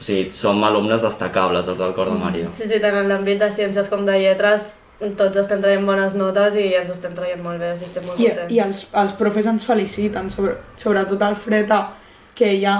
o 0.00 0.02
sigui, 0.02 0.30
som 0.30 0.64
alumnes 0.64 1.02
destacables 1.02 1.68
els 1.68 1.78
del 1.78 1.92
Cor 1.92 2.08
de 2.08 2.18
Maria. 2.18 2.48
Sí, 2.52 2.66
sí, 2.66 2.80
tant 2.80 2.96
en 2.96 3.08
l'àmbit 3.08 3.38
de 3.38 3.50
ciències 3.50 3.88
com 3.88 4.06
de 4.06 4.18
lletres, 4.18 4.74
tots 4.98 5.36
estem 5.36 5.60
traient 5.60 5.84
bones 5.84 6.14
notes 6.16 6.54
i 6.56 6.70
ens 6.78 6.90
estem 6.92 7.12
traient 7.16 7.42
molt 7.44 7.60
bé, 7.60 7.72
estem 7.76 8.04
molt 8.06 8.20
I, 8.20 8.30
contents. 8.30 8.52
i 8.54 8.60
els, 8.64 8.84
els 8.96 9.16
profes 9.18 9.48
ens 9.50 9.66
feliciten, 9.68 10.30
sobre, 10.32 10.54
sobretot 10.80 11.24
el 11.26 11.36
Freta, 11.36 11.80
que 12.36 12.54
ja 12.60 12.78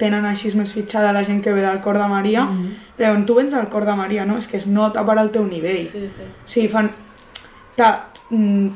tenen 0.00 0.24
així 0.26 0.52
més 0.56 0.70
fitxada 0.72 1.12
la 1.12 1.24
gent 1.26 1.42
que 1.44 1.52
ve 1.52 1.64
del 1.64 1.80
Cor 1.84 1.98
de 1.98 2.06
Maria, 2.08 2.44
mm 2.44 2.60
-hmm. 2.60 2.76
diuen, 2.98 3.26
tu 3.26 3.34
vens 3.34 3.52
del 3.52 3.68
Cor 3.68 3.84
de 3.84 3.94
Maria, 3.94 4.24
no? 4.24 4.38
És 4.38 4.46
que 4.46 4.56
es 4.56 4.66
nota 4.66 5.04
per 5.04 5.18
al 5.18 5.30
teu 5.30 5.44
nivell. 5.44 5.88
Sí, 5.90 6.08
sí. 6.08 6.22
O 6.22 6.48
sigui, 6.48 6.68
fan... 6.68 6.90
Ta, 7.76 8.06
mm, 8.30 8.68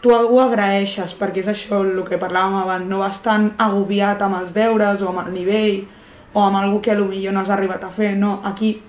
tu 0.00 0.12
ho 0.12 0.40
agraeixes, 0.40 1.14
perquè 1.18 1.40
és 1.40 1.48
això 1.48 1.80
el 1.84 2.04
que 2.04 2.18
parlàvem 2.18 2.54
abans, 2.62 2.86
no 2.88 2.98
vas 2.98 3.22
tan 3.22 3.52
agobiat 3.58 4.22
amb 4.22 4.40
els 4.40 4.52
deures 4.52 5.02
o 5.02 5.08
amb 5.08 5.26
el 5.26 5.32
nivell 5.32 5.86
o 6.32 6.40
amb 6.40 6.56
algú 6.56 6.80
que 6.80 6.96
potser 6.96 7.32
no 7.32 7.40
has 7.40 7.50
arribat 7.50 7.84
a 7.84 7.90
fer, 7.90 8.16
no, 8.16 8.40
aquí 8.44 8.82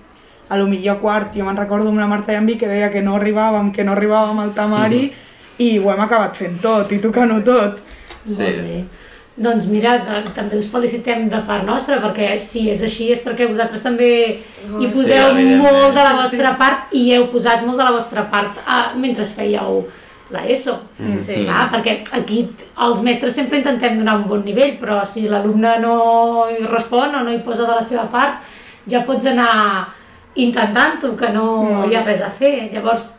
a 0.52 0.56
lo 0.60 0.66
millor 0.68 0.98
quart, 1.00 1.32
jo 1.36 1.44
me'n 1.46 1.56
recordo 1.56 1.88
amb 1.88 2.00
la 2.02 2.08
Marta 2.10 2.32
i 2.34 2.36
amb 2.36 2.50
mi 2.50 2.58
que 2.60 2.68
deia 2.68 2.90
que 2.92 3.00
no 3.04 3.16
arribàvem, 3.16 3.70
que 3.72 3.84
no 3.88 3.94
arribàvem 3.96 4.42
al 4.42 4.52
temari 4.56 5.06
i 5.64 5.78
ho 5.78 5.88
hem 5.92 6.00
acabat 6.04 6.36
fent 6.36 6.58
tot 6.60 6.92
i 6.92 6.98
tocant-ho 7.00 7.40
tot. 7.46 7.78
Sí. 8.26 8.36
Molt 8.42 8.60
bé. 8.66 8.82
Doncs 9.42 9.64
mira, 9.72 9.94
també 10.36 10.58
us 10.60 10.68
felicitem 10.68 11.24
de 11.32 11.38
part 11.46 11.64
nostra, 11.64 11.96
perquè 12.02 12.34
si 12.38 12.66
és 12.68 12.82
així 12.84 13.06
és 13.14 13.22
perquè 13.24 13.46
vosaltres 13.48 13.80
també 13.80 14.10
hi 14.12 14.36
Sí, 14.84 14.90
poseu 14.92 15.30
evidentment. 15.30 15.62
molt 15.64 15.96
de 15.96 16.02
la 16.04 16.12
vostra 16.20 16.52
part 16.60 16.92
i 16.92 17.06
heu 17.16 17.24
posat 17.32 17.64
molt 17.64 17.80
de 17.80 17.86
la 17.88 17.94
vostra 17.96 18.26
part 18.30 18.60
a, 18.66 18.82
mentre 18.94 19.24
fèieu 19.24 19.86
l'ESO. 20.32 20.76
Mm. 20.98 21.16
Sí. 21.18 21.38
Clar, 21.46 21.64
perquè 21.72 21.96
aquí 22.18 22.42
els 22.88 23.00
mestres 23.04 23.34
sempre 23.34 23.58
intentem 23.62 23.96
donar 23.98 24.18
un 24.20 24.28
bon 24.28 24.44
nivell, 24.44 24.76
però 24.80 25.00
si 25.08 25.24
l'alumne 25.28 25.78
no 25.80 25.96
hi 26.52 26.60
respon 26.68 27.16
o 27.16 27.24
no 27.24 27.32
hi 27.32 27.40
posa 27.40 27.64
de 27.64 27.74
la 27.80 27.82
seva 27.82 28.04
part, 28.12 28.44
ja 28.86 29.00
pots 29.08 29.26
anar 29.32 29.48
intentant-ho, 30.36 31.16
que 31.16 31.28
no 31.34 31.46
Molt 31.64 31.92
hi 31.92 31.96
ha 31.96 32.04
res 32.06 32.22
a 32.22 32.30
fer. 32.30 32.70
Llavors, 32.72 33.12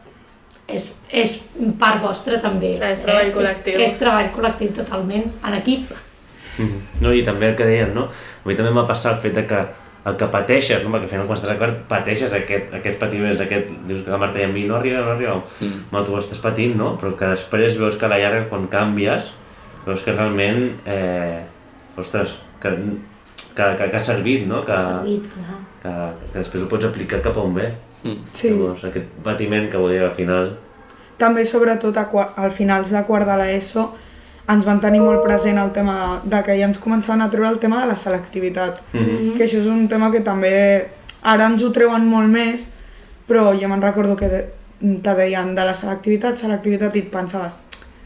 és, 0.67 0.89
és 1.11 1.37
part 1.79 2.01
vostra 2.01 2.39
també. 2.41 2.75
Clar, 2.77 2.91
és 2.95 3.03
treball 3.05 3.31
col·lectiu. 3.35 3.77
És, 3.77 3.91
és 3.91 3.99
treball 3.99 4.31
col·lectiu 4.35 4.73
totalment, 4.73 5.29
en 5.45 5.53
equip. 5.59 5.91
Mhm. 6.57 6.81
No, 7.01 7.13
i 7.13 7.23
també 7.25 7.49
el 7.49 7.55
que 7.55 7.65
deies, 7.65 7.93
no? 7.93 8.03
A 8.09 8.47
mi 8.47 8.55
també 8.55 8.71
m'ha 8.71 8.87
passat 8.87 9.15
el 9.15 9.21
fet 9.21 9.33
de 9.33 9.47
que 9.49 9.61
el 10.05 10.17
que 10.19 10.27
pateixes, 10.27 10.83
no? 10.83 10.89
perquè 10.91 11.07
al 11.07 11.09
final 11.13 11.27
quan 11.29 11.37
estàs 11.37 11.53
a 11.53 11.57
quart 11.57 11.77
pateixes 11.87 12.33
aquest, 12.35 12.73
aquest 12.75 12.97
patiments, 12.99 13.39
aquest, 13.39 13.69
dius 13.87 14.01
que 14.03 14.11
la 14.11 14.17
Marta 14.19 14.41
i 14.41 14.43
a 14.43 14.49
mi 14.51 14.65
no 14.67 14.75
arriba, 14.75 14.99
no 14.99 15.11
arriba, 15.13 15.37
Mm. 15.61 15.85
no, 15.93 16.03
tu 16.03 16.11
ho 16.13 16.19
estàs 16.19 16.41
patint, 16.43 16.75
no? 16.75 16.97
Però 16.99 17.15
que 17.15 17.25
després 17.31 17.77
veus 17.79 17.95
que 17.95 18.05
a 18.05 18.09
la 18.09 18.17
llarga 18.19 18.49
quan 18.49 18.67
canvies, 18.67 19.31
veus 19.85 20.03
que 20.03 20.11
realment, 20.11 20.75
eh, 20.85 21.43
ostres, 21.97 22.35
que, 22.59 22.69
que, 23.55 23.75
que, 23.77 23.89
que 23.89 23.95
ha 23.97 24.01
servit, 24.01 24.45
no? 24.45 24.63
Que, 24.65 24.73
Ha 24.73 24.77
servit, 24.77 25.23
clar. 25.31 25.55
Que, 25.83 25.93
que 26.31 26.37
després 26.39 26.63
ho 26.63 26.69
pots 26.71 26.87
aplicar 26.87 27.21
cap 27.23 27.37
a 27.37 27.43
un 27.43 27.57
bé. 27.57 27.73
Mm. 28.03 28.31
Sí. 28.33 28.49
Llavors, 28.51 28.85
aquest 28.89 29.11
patiment 29.25 29.69
que 29.71 29.83
dir 29.91 30.01
al 30.03 30.15
final... 30.15 30.55
També, 31.19 31.45
sobretot, 31.45 31.97
a, 31.99 32.07
al 32.41 32.51
finals 32.51 32.89
de 32.91 33.03
quart 33.07 33.27
de 33.29 33.37
l'ESO, 33.39 33.85
ens 34.49 34.65
van 34.67 34.81
tenir 34.83 34.99
molt 34.99 35.23
present 35.23 35.59
el 35.61 35.71
tema 35.75 35.93
de, 35.99 36.31
de 36.33 36.41
que 36.43 36.55
ja 36.57 36.67
ens 36.67 36.79
començaven 36.83 37.23
a 37.23 37.29
treure 37.31 37.51
el 37.53 37.61
tema 37.61 37.83
de 37.83 37.91
la 37.93 37.99
selectivitat. 37.99 38.81
Mhm. 38.91 39.37
que 39.37 39.45
això 39.45 39.61
és 39.61 39.69
un 39.71 39.87
tema 39.87 40.11
que 40.11 40.23
també 40.25 40.53
ara 41.21 41.47
ens 41.47 41.63
ho 41.63 41.71
treuen 41.71 42.05
molt 42.07 42.27
més, 42.27 42.67
però 43.27 43.53
jo 43.55 43.69
me'n 43.69 43.81
recordo 43.81 44.17
que 44.19 44.27
de, 44.27 44.41
te 44.79 45.13
deien 45.15 45.53
de 45.55 45.63
la 45.63 45.73
selectivitat, 45.73 46.39
selectivitat, 46.39 46.95
i 46.95 47.05
et 47.05 47.11
pensaves, 47.11 47.55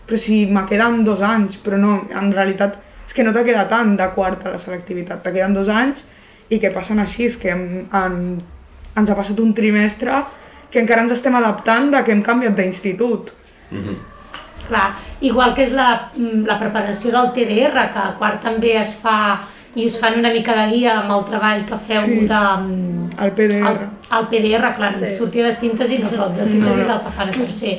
però 0.06 0.20
si 0.22 0.46
me 0.46 0.66
queden 0.70 1.04
dos 1.04 1.24
anys, 1.26 1.58
però 1.58 1.80
no, 1.82 2.04
en 2.14 2.30
realitat 2.32 2.78
és 3.08 3.16
que 3.16 3.24
no 3.24 3.34
te 3.34 3.44
queda 3.48 3.66
tant 3.72 3.96
de 3.98 4.08
quart 4.14 4.46
a 4.46 4.54
la 4.54 4.62
selectivitat, 4.62 5.24
te 5.24 5.34
queden 5.34 5.56
dos 5.58 5.72
anys 5.74 6.06
i 6.50 6.60
que 6.60 6.72
passen 6.72 7.00
així, 7.00 7.26
és 7.26 7.38
que 7.38 7.50
en, 7.52 7.88
en, 7.94 8.20
ens 8.98 9.10
ha 9.10 9.16
passat 9.16 9.40
un 9.40 9.54
trimestre 9.54 10.24
que 10.72 10.80
encara 10.80 11.02
ens 11.06 11.12
estem 11.16 11.36
adaptant 11.36 11.92
de 11.92 12.04
que 12.04 12.12
hem 12.12 12.22
canviat 12.24 12.56
d'institut. 12.56 13.32
Mhm. 13.72 13.98
Clar, 14.68 14.88
igual 15.22 15.54
que 15.56 15.64
és 15.64 15.72
la, 15.72 16.10
mm, 16.16 16.46
la 16.48 16.58
preparació 16.60 17.12
del 17.12 17.32
TDR, 17.36 17.86
que 17.94 18.00
a 18.00 18.16
quart 18.20 18.42
també 18.44 18.74
es 18.80 18.96
fa 19.00 19.44
i 19.78 19.86
us 19.86 20.00
fan 20.02 20.18
una 20.20 20.32
mica 20.34 20.56
de 20.58 20.66
guia 20.74 20.98
amb 21.00 21.12
el 21.14 21.24
treball 21.30 21.64
que 21.66 21.78
feu 21.78 22.02
Sí. 22.04 22.20
de, 22.28 22.42
mm, 22.58 23.10
El 23.24 23.32
PDR. 23.32 23.68
el, 23.70 23.78
el 24.20 24.28
PDR, 24.28 24.74
clar, 24.76 24.92
Sí. 24.94 25.06
sí. 25.06 25.12
sortir 25.12 25.44
de 25.46 25.52
síntesi, 25.52 26.00
no, 26.00 26.10
però 26.10 26.28
el 26.28 26.36
de 26.36 26.46
síntesi 26.50 26.80
és 26.80 26.90
el 26.90 27.00
que 27.02 27.12
fan 27.12 27.30
a 27.30 27.32
tercer. 27.32 27.78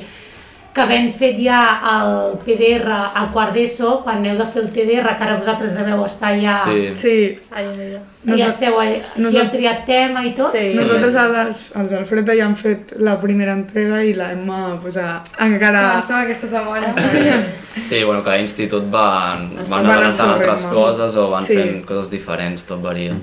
Que 0.74 0.82
havent 0.84 1.08
fet 1.10 1.38
ja 1.42 1.58
el 1.90 2.36
PDR 2.44 2.92
a 2.92 3.22
quart 3.32 3.54
d'ESO, 3.56 3.96
quan 4.04 4.22
heu 4.28 4.36
de 4.38 4.44
fer 4.46 4.60
el 4.62 4.68
TDR, 4.70 5.14
que 5.18 5.24
ara 5.24 5.38
vosaltres 5.40 5.72
deveu 5.74 6.04
estar 6.04 6.34
ja... 6.38 6.58
Sí. 6.66 6.92
Sí, 7.00 7.14
Ai, 7.50 7.64
ai, 7.66 7.86
ai. 7.86 8.00
Ja 8.28 8.34
Nosa- 8.34 8.46
esteu 8.46 8.76
allà, 8.78 8.98
ja 9.00 9.22
nosa- 9.24 9.40
heu 9.42 9.48
triat 9.50 9.80
tema 9.88 10.22
i 10.26 10.34
tot? 10.36 10.52
Sí. 10.52 10.74
nosaltres 10.76 11.14
els, 11.22 11.64
els 11.80 11.90
del 11.90 12.04
Freda 12.06 12.34
ja 12.36 12.44
han 12.46 12.54
fet 12.60 12.92
la 13.00 13.16
primera 13.20 13.54
entrega 13.56 14.02
i 14.04 14.12
la 14.14 14.30
Emma 14.36 14.78
pues, 14.82 14.96
a, 15.00 15.22
encara... 15.46 15.82
Comencem 16.02 16.20
aquesta 16.20 16.50
setmana. 16.52 16.92
Sí, 17.88 18.02
bueno, 18.04 18.22
cada 18.24 18.38
institut 18.42 18.84
van, 18.90 19.48
van 19.56 19.66
Van 19.70 19.86
al 19.86 19.90
adelantant 19.92 20.30
altres 20.34 20.62
coses 20.74 21.16
o 21.16 21.28
van 21.30 21.44
Sí. 21.46 21.54
fent 21.56 21.84
coses 21.86 22.10
diferents, 22.10 22.64
tot 22.68 22.82
varia. 22.82 23.14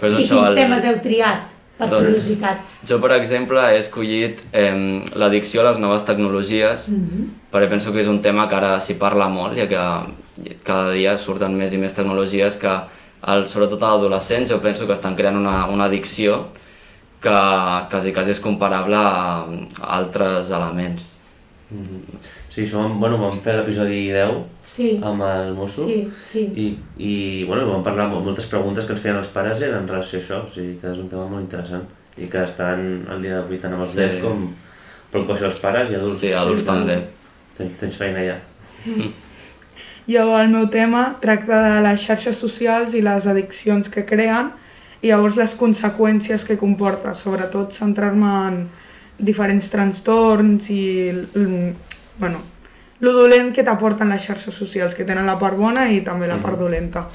Però 0.00 0.10
és 0.14 0.18
I 0.18 0.24
això, 0.24 0.34
quins 0.38 0.48
el- 0.48 0.54
temes 0.62 0.84
heu 0.86 0.98
triat, 1.02 1.54
per 1.78 1.88
Doncs- 1.88 2.04
curiositat? 2.04 2.62
Jo, 2.88 2.98
per 3.00 3.12
exemple, 3.16 3.62
he 3.70 3.78
escollit 3.78 4.42
eh, 4.52 4.74
l'addicció 5.14 5.62
a 5.62 5.70
les 5.70 5.78
noves 5.78 6.04
tecnologies, 6.04 6.90
perquè 7.52 7.68
penso 7.70 7.92
que 7.92 8.00
és 8.00 8.08
un 8.10 8.20
tema 8.20 8.48
que 8.48 8.56
ara 8.56 8.78
s'hi 8.80 8.98
parla 8.98 9.28
molt, 9.28 9.56
ja 9.56 9.68
que 9.70 10.54
cada 10.64 10.92
dia 10.92 11.16
surten 11.18 11.54
més 11.56 11.72
i 11.72 11.78
més 11.78 11.94
tecnologies 11.94 12.56
que 12.56 12.74
el, 13.26 13.46
sobretot 13.50 13.82
a 13.82 13.94
adolescents, 13.94 14.50
jo 14.50 14.60
penso 14.62 14.86
que 14.86 14.94
estan 14.94 15.16
creant 15.16 15.36
una, 15.36 15.66
una 15.66 15.86
addicció 15.86 16.48
que 17.20 17.34
quasi, 17.90 18.12
quasi 18.14 18.30
és 18.30 18.40
comparable 18.40 18.94
a, 18.96 19.42
a 19.82 19.96
altres 19.98 20.50
elements. 20.50 21.14
Sí, 22.58 22.64
som, 22.66 22.96
bueno, 22.98 23.18
vam 23.22 23.36
fer 23.38 23.52
l'episodi 23.54 24.08
10 24.10 24.40
Sí. 24.66 24.88
amb 25.02 25.22
el 25.22 25.52
mosso 25.54 25.84
Sí, 25.86 26.08
sí. 26.18 26.40
i, 26.58 26.64
i 26.98 27.44
bueno, 27.46 27.68
vam 27.70 27.84
parlar 27.86 28.08
amb 28.08 28.16
moltes 28.26 28.48
preguntes 28.50 28.84
que 28.84 28.96
ens 28.96 29.02
feien 29.04 29.16
els 29.20 29.28
pares 29.30 29.60
eren 29.62 29.84
en 29.84 29.86
relació 29.86 30.18
a 30.18 30.22
això, 30.24 30.40
o 30.42 30.48
sigui 30.50 30.72
que 30.80 30.90
és 30.90 30.98
un 30.98 31.06
tema 31.12 31.28
molt 31.30 31.44
interessant 31.44 31.84
i 32.18 32.26
que 32.26 32.42
estan 32.42 33.06
al 33.08 33.22
dia 33.22 33.36
d'avui 33.36 33.60
tant 33.62 33.76
amb 33.76 33.84
els 33.86 33.92
Sí. 33.94 34.00
nens 34.00 34.18
com 34.24 34.48
preocupació 35.12 35.46
als 35.46 35.60
pares 35.62 35.90
i 35.92 35.94
adults. 35.94 36.18
Sí, 36.18 36.32
adults 36.34 36.64
sí. 36.64 36.68
també. 36.72 36.98
Tens, 37.56 37.78
tens 37.78 37.96
feina 37.96 38.24
ja. 38.26 38.38
Jo, 40.08 40.24
el 40.40 40.48
meu 40.48 40.66
tema 40.72 41.16
tracta 41.20 41.60
de 41.62 41.80
les 41.84 42.00
xarxes 42.00 42.38
socials 42.40 42.94
i 42.96 43.02
les 43.04 43.26
addiccions 43.28 43.90
que 43.92 44.06
creen 44.08 44.50
i 45.02 45.12
llavors 45.12 45.36
les 45.36 45.54
conseqüències 45.54 46.44
que 46.48 46.56
comporta, 46.58 47.14
sobretot 47.14 47.70
centrar-me 47.76 48.30
en 48.48 48.56
diferents 49.20 49.68
trastorns 49.70 50.70
i 50.70 51.12
bueno, 52.18 52.42
lo 53.00 53.12
dolent 53.14 53.52
que 53.54 53.64
t'aporten 53.64 54.10
les 54.10 54.24
xarxes 54.26 54.54
socials, 54.54 54.94
que 54.94 55.06
tenen 55.06 55.26
la 55.26 55.38
part 55.38 55.56
bona 55.56 55.88
i 55.94 56.02
també 56.06 56.28
la 56.30 56.40
part 56.42 56.58
dolenta. 56.58 57.06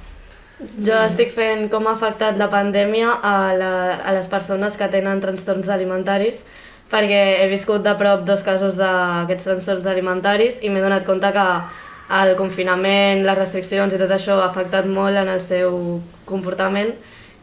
Jo 0.80 1.00
estic 1.04 1.34
fent 1.36 1.68
com 1.72 1.88
ha 1.90 1.96
afectat 1.98 2.38
la 2.40 2.48
pandèmia 2.52 3.18
a, 3.20 3.38
la, 3.58 3.72
a 4.00 4.14
les 4.16 4.30
persones 4.32 4.78
que 4.80 4.88
tenen 4.88 5.20
trastorns 5.24 5.68
alimentaris 5.74 6.44
perquè 6.94 7.22
he 7.42 7.48
viscut 7.50 7.84
de 7.84 7.96
prop 8.00 8.22
dos 8.28 8.44
casos 8.46 8.78
d'aquests 8.78 9.48
trastorns 9.48 9.90
alimentaris 9.90 10.62
i 10.62 10.70
m'he 10.70 10.84
donat 10.84 11.08
compte 11.08 11.32
que 11.34 11.48
el 12.14 12.36
confinament, 12.38 13.24
les 13.26 13.38
restriccions 13.40 13.94
i 13.96 14.00
tot 14.00 14.12
això 14.14 14.38
ha 14.40 14.50
afectat 14.52 14.86
molt 14.86 15.18
en 15.18 15.32
el 15.34 15.42
seu 15.42 16.00
comportament 16.30 16.94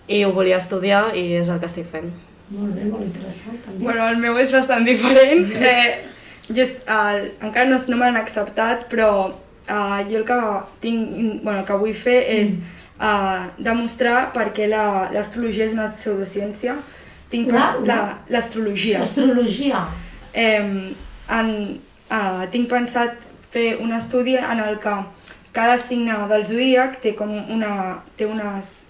i 0.06 0.22
ho 0.24 0.32
volia 0.36 0.60
estudiar 0.60 1.10
i 1.18 1.32
és 1.40 1.50
el 1.50 1.58
que 1.60 1.68
estic 1.70 1.88
fent. 1.90 2.10
Molt 2.50 2.74
bé, 2.74 2.86
molt 2.90 3.04
interessant 3.06 3.58
també. 3.64 3.84
Bueno, 3.84 4.06
el 4.10 4.18
meu 4.22 4.38
és 4.42 4.52
bastant 4.54 4.86
diferent. 4.86 5.50
Eh, 5.60 5.98
jo, 6.54 6.62
est- 6.62 6.86
el, 6.88 7.30
encara 7.40 7.66
no, 7.70 7.78
no 7.88 7.96
me 7.96 8.06
l'han 8.10 8.16
acceptat, 8.20 8.88
però 8.90 9.08
eh, 9.68 10.04
jo 10.10 10.16
el 10.18 10.24
que, 10.24 10.38
tinc, 10.80 11.42
bueno, 11.42 11.58
el 11.60 11.64
que 11.64 11.76
vull 11.78 11.94
fer 11.94 12.18
és 12.40 12.56
eh, 13.00 13.40
demostrar 13.58 14.32
per 14.34 14.50
què 14.56 14.66
la- 14.68 15.08
l'astrologia 15.12 15.64
és 15.66 15.72
una 15.72 15.88
pseudociència. 15.94 16.76
Tinc 17.30 17.52
La- 17.52 17.76
la- 17.86 18.18
l'astrologia. 18.28 18.98
L'astrologia. 18.98 19.86
Eh, 20.34 20.92
en, 21.30 21.50
eh, 22.10 22.46
tinc 22.50 22.68
pensat 22.68 23.14
fer 23.50 23.76
un 23.80 23.92
estudi 23.92 24.36
en 24.36 24.58
el 24.60 24.78
que 24.82 24.94
cada 25.52 25.78
signe 25.78 26.14
del 26.30 26.44
zodíac 26.46 27.00
té 27.02 27.14
com 27.18 27.30
una, 27.50 28.02
té 28.16 28.26
unes, 28.26 28.86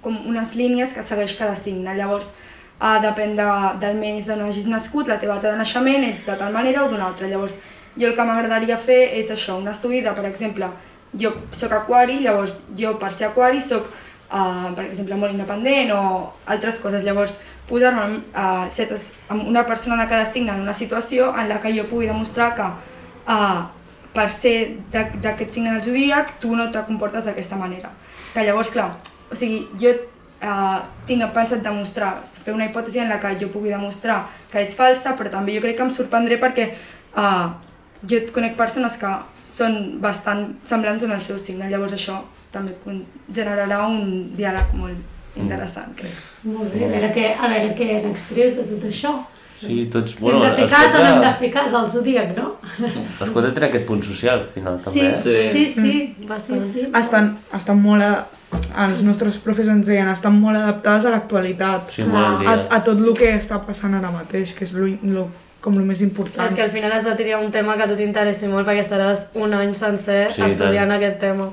com 0.00 0.16
unes 0.28 0.54
línies 0.56 0.92
que 0.96 1.02
segueix 1.04 1.34
cada 1.36 1.56
signe. 1.56 1.92
Llavors, 1.96 2.32
eh, 2.80 2.98
depèn 3.02 3.36
de, 3.36 3.48
del 3.80 3.98
mes 4.00 4.28
on 4.32 4.46
hagis 4.46 4.66
nascut, 4.66 5.08
la 5.08 5.18
teva 5.20 5.36
data 5.38 5.52
de 5.52 5.60
naixement, 5.60 6.06
ets 6.08 6.24
de 6.26 6.36
tal 6.36 6.52
manera 6.52 6.84
o 6.84 6.88
d'una 6.90 7.10
altra. 7.10 7.28
Llavors, 7.28 7.58
jo 7.96 8.08
el 8.08 8.14
que 8.16 8.26
m'agradaria 8.26 8.78
fer 8.80 9.02
és 9.18 9.30
això, 9.30 9.58
un 9.60 9.68
estudi 9.68 10.00
de, 10.04 10.12
per 10.16 10.26
exemple, 10.28 10.70
jo 11.20 11.32
sóc 11.56 11.72
aquari, 11.74 12.20
llavors 12.24 12.60
jo 12.78 12.94
per 13.00 13.12
ser 13.12 13.28
aquari 13.30 13.60
sóc, 13.62 13.88
uh, 14.30 14.70
per 14.76 14.86
exemple, 14.86 15.18
molt 15.18 15.34
independent 15.34 15.90
o 15.96 16.02
altres 16.46 16.78
coses. 16.82 17.04
Llavors, 17.04 17.36
posar-me 17.68 18.22
uh, 18.34 18.94
amb 19.28 19.48
una 19.48 19.66
persona 19.66 19.98
de 20.02 20.08
cada 20.08 20.26
signe 20.26 20.54
en 20.54 20.62
una 20.62 20.74
situació 20.74 21.34
en 21.36 21.48
la 21.48 21.60
que 21.60 21.74
jo 21.76 21.86
pugui 21.90 22.06
demostrar 22.06 22.54
que 22.54 22.66
uh, 22.66 23.66
per 24.14 24.30
ser 24.34 24.78
d'aquest 24.90 25.50
signe 25.54 25.74
del 25.74 25.84
zodíac 25.84 26.38
tu 26.42 26.56
no 26.56 26.70
te 26.70 26.82
comportes 26.86 27.26
d'aquesta 27.26 27.56
manera. 27.56 27.90
Que 28.34 28.46
llavors, 28.46 28.70
clar, 28.70 28.94
o 29.30 29.38
sigui, 29.38 29.66
jo 29.78 29.94
uh, 30.42 30.80
tinc 31.06 31.24
pensat 31.34 31.62
demostrar, 31.64 32.22
fer 32.44 32.54
una 32.54 32.66
hipòtesi 32.68 33.00
en 33.02 33.08
la 33.08 33.18
que 33.20 33.34
jo 33.40 33.48
pugui 33.52 33.70
demostrar 33.70 34.22
que 34.52 34.62
és 34.62 34.74
falsa, 34.76 35.16
però 35.18 35.30
també 35.30 35.54
jo 35.56 35.60
crec 35.64 35.76
que 35.76 35.82
em 35.86 35.90
sorprendré 35.94 36.38
perquè 36.40 36.70
uh, 37.16 37.52
jo 38.08 38.20
conec 38.34 38.56
persones 38.56 38.96
que 39.00 39.10
són 39.50 39.98
bastant 40.00 40.54
semblants 40.64 41.04
en 41.04 41.12
el 41.12 41.22
seu 41.22 41.38
signe, 41.38 41.68
llavors 41.70 41.92
això 41.96 42.20
també 42.52 42.72
generarà 43.32 43.84
un 43.86 44.30
diàleg 44.36 44.72
molt 44.74 45.36
interessant, 45.38 45.92
crec. 45.96 46.14
Molt 46.44 46.72
bé, 46.74 46.86
a 46.86 46.88
veure 46.90 47.10
què, 47.14 47.28
a 47.38 47.48
veure 47.52 47.74
què 47.78 48.00
n'extreus 48.04 48.56
de 48.58 48.64
tot 48.72 48.88
això. 48.88 49.12
Sí, 49.60 49.84
tots... 49.92 50.14
Si 50.16 50.26
hem 50.26 50.40
de 50.40 50.50
fer 50.56 50.66
cas 50.72 50.94
o 50.96 51.02
no 51.04 51.08
hem 51.12 51.20
de 51.20 51.30
fer 51.38 51.50
cas 51.52 51.74
al 51.76 51.90
zodíac, 51.92 52.30
no? 52.38 52.54
Els 52.80 53.30
quatre 53.30 53.50
tenen 53.52 53.66
aquest 53.68 53.84
punt 53.86 54.00
social, 54.02 54.40
al 54.46 54.52
final, 54.54 54.78
Sí, 54.80 55.02
també. 55.04 55.10
eh? 55.12 55.50
sí, 55.52 55.66
sí, 55.68 55.68
Sí. 55.68 55.92
sí, 56.16 56.38
sí, 56.48 56.60
sí. 56.72 56.86
Estan, 56.96 57.34
estan 57.58 57.82
molt... 57.82 58.02
A, 58.02 58.24
els 58.50 59.02
nostres 59.06 59.36
profes 59.38 59.68
ens 59.70 59.86
deien, 59.86 60.08
estan 60.10 60.34
molt 60.40 60.58
adaptades 60.58 61.04
a 61.06 61.10
l'actualitat, 61.14 61.90
Sí, 61.94 62.02
a, 62.02 62.56
a 62.70 62.82
tot 62.82 62.98
el 62.98 63.12
que 63.18 63.30
està 63.36 63.60
passant 63.66 63.94
ara 63.94 64.10
mateix, 64.10 64.54
que 64.56 64.64
és 64.66 64.72
lo, 64.74 64.88
lo, 65.14 65.28
com 65.60 65.76
el 65.78 65.84
més 65.86 66.00
important. 66.02 66.48
És 66.48 66.54
que 66.56 66.62
al 66.64 66.70
final 66.74 66.92
has 66.92 67.04
de 67.04 67.14
triar 67.18 67.40
un 67.44 67.50
tema 67.52 67.76
que 67.76 67.84
a 67.84 67.88
tu 67.90 67.96
t'interessi 67.98 68.48
molt 68.50 68.66
perquè 68.66 68.82
estaràs 68.82 69.26
un 69.38 69.54
any 69.54 69.74
sencer 69.76 70.32
Sí, 70.34 70.42
estudiant 70.42 70.88
tant. 70.90 70.96
aquest 70.98 71.18
tema. 71.20 71.50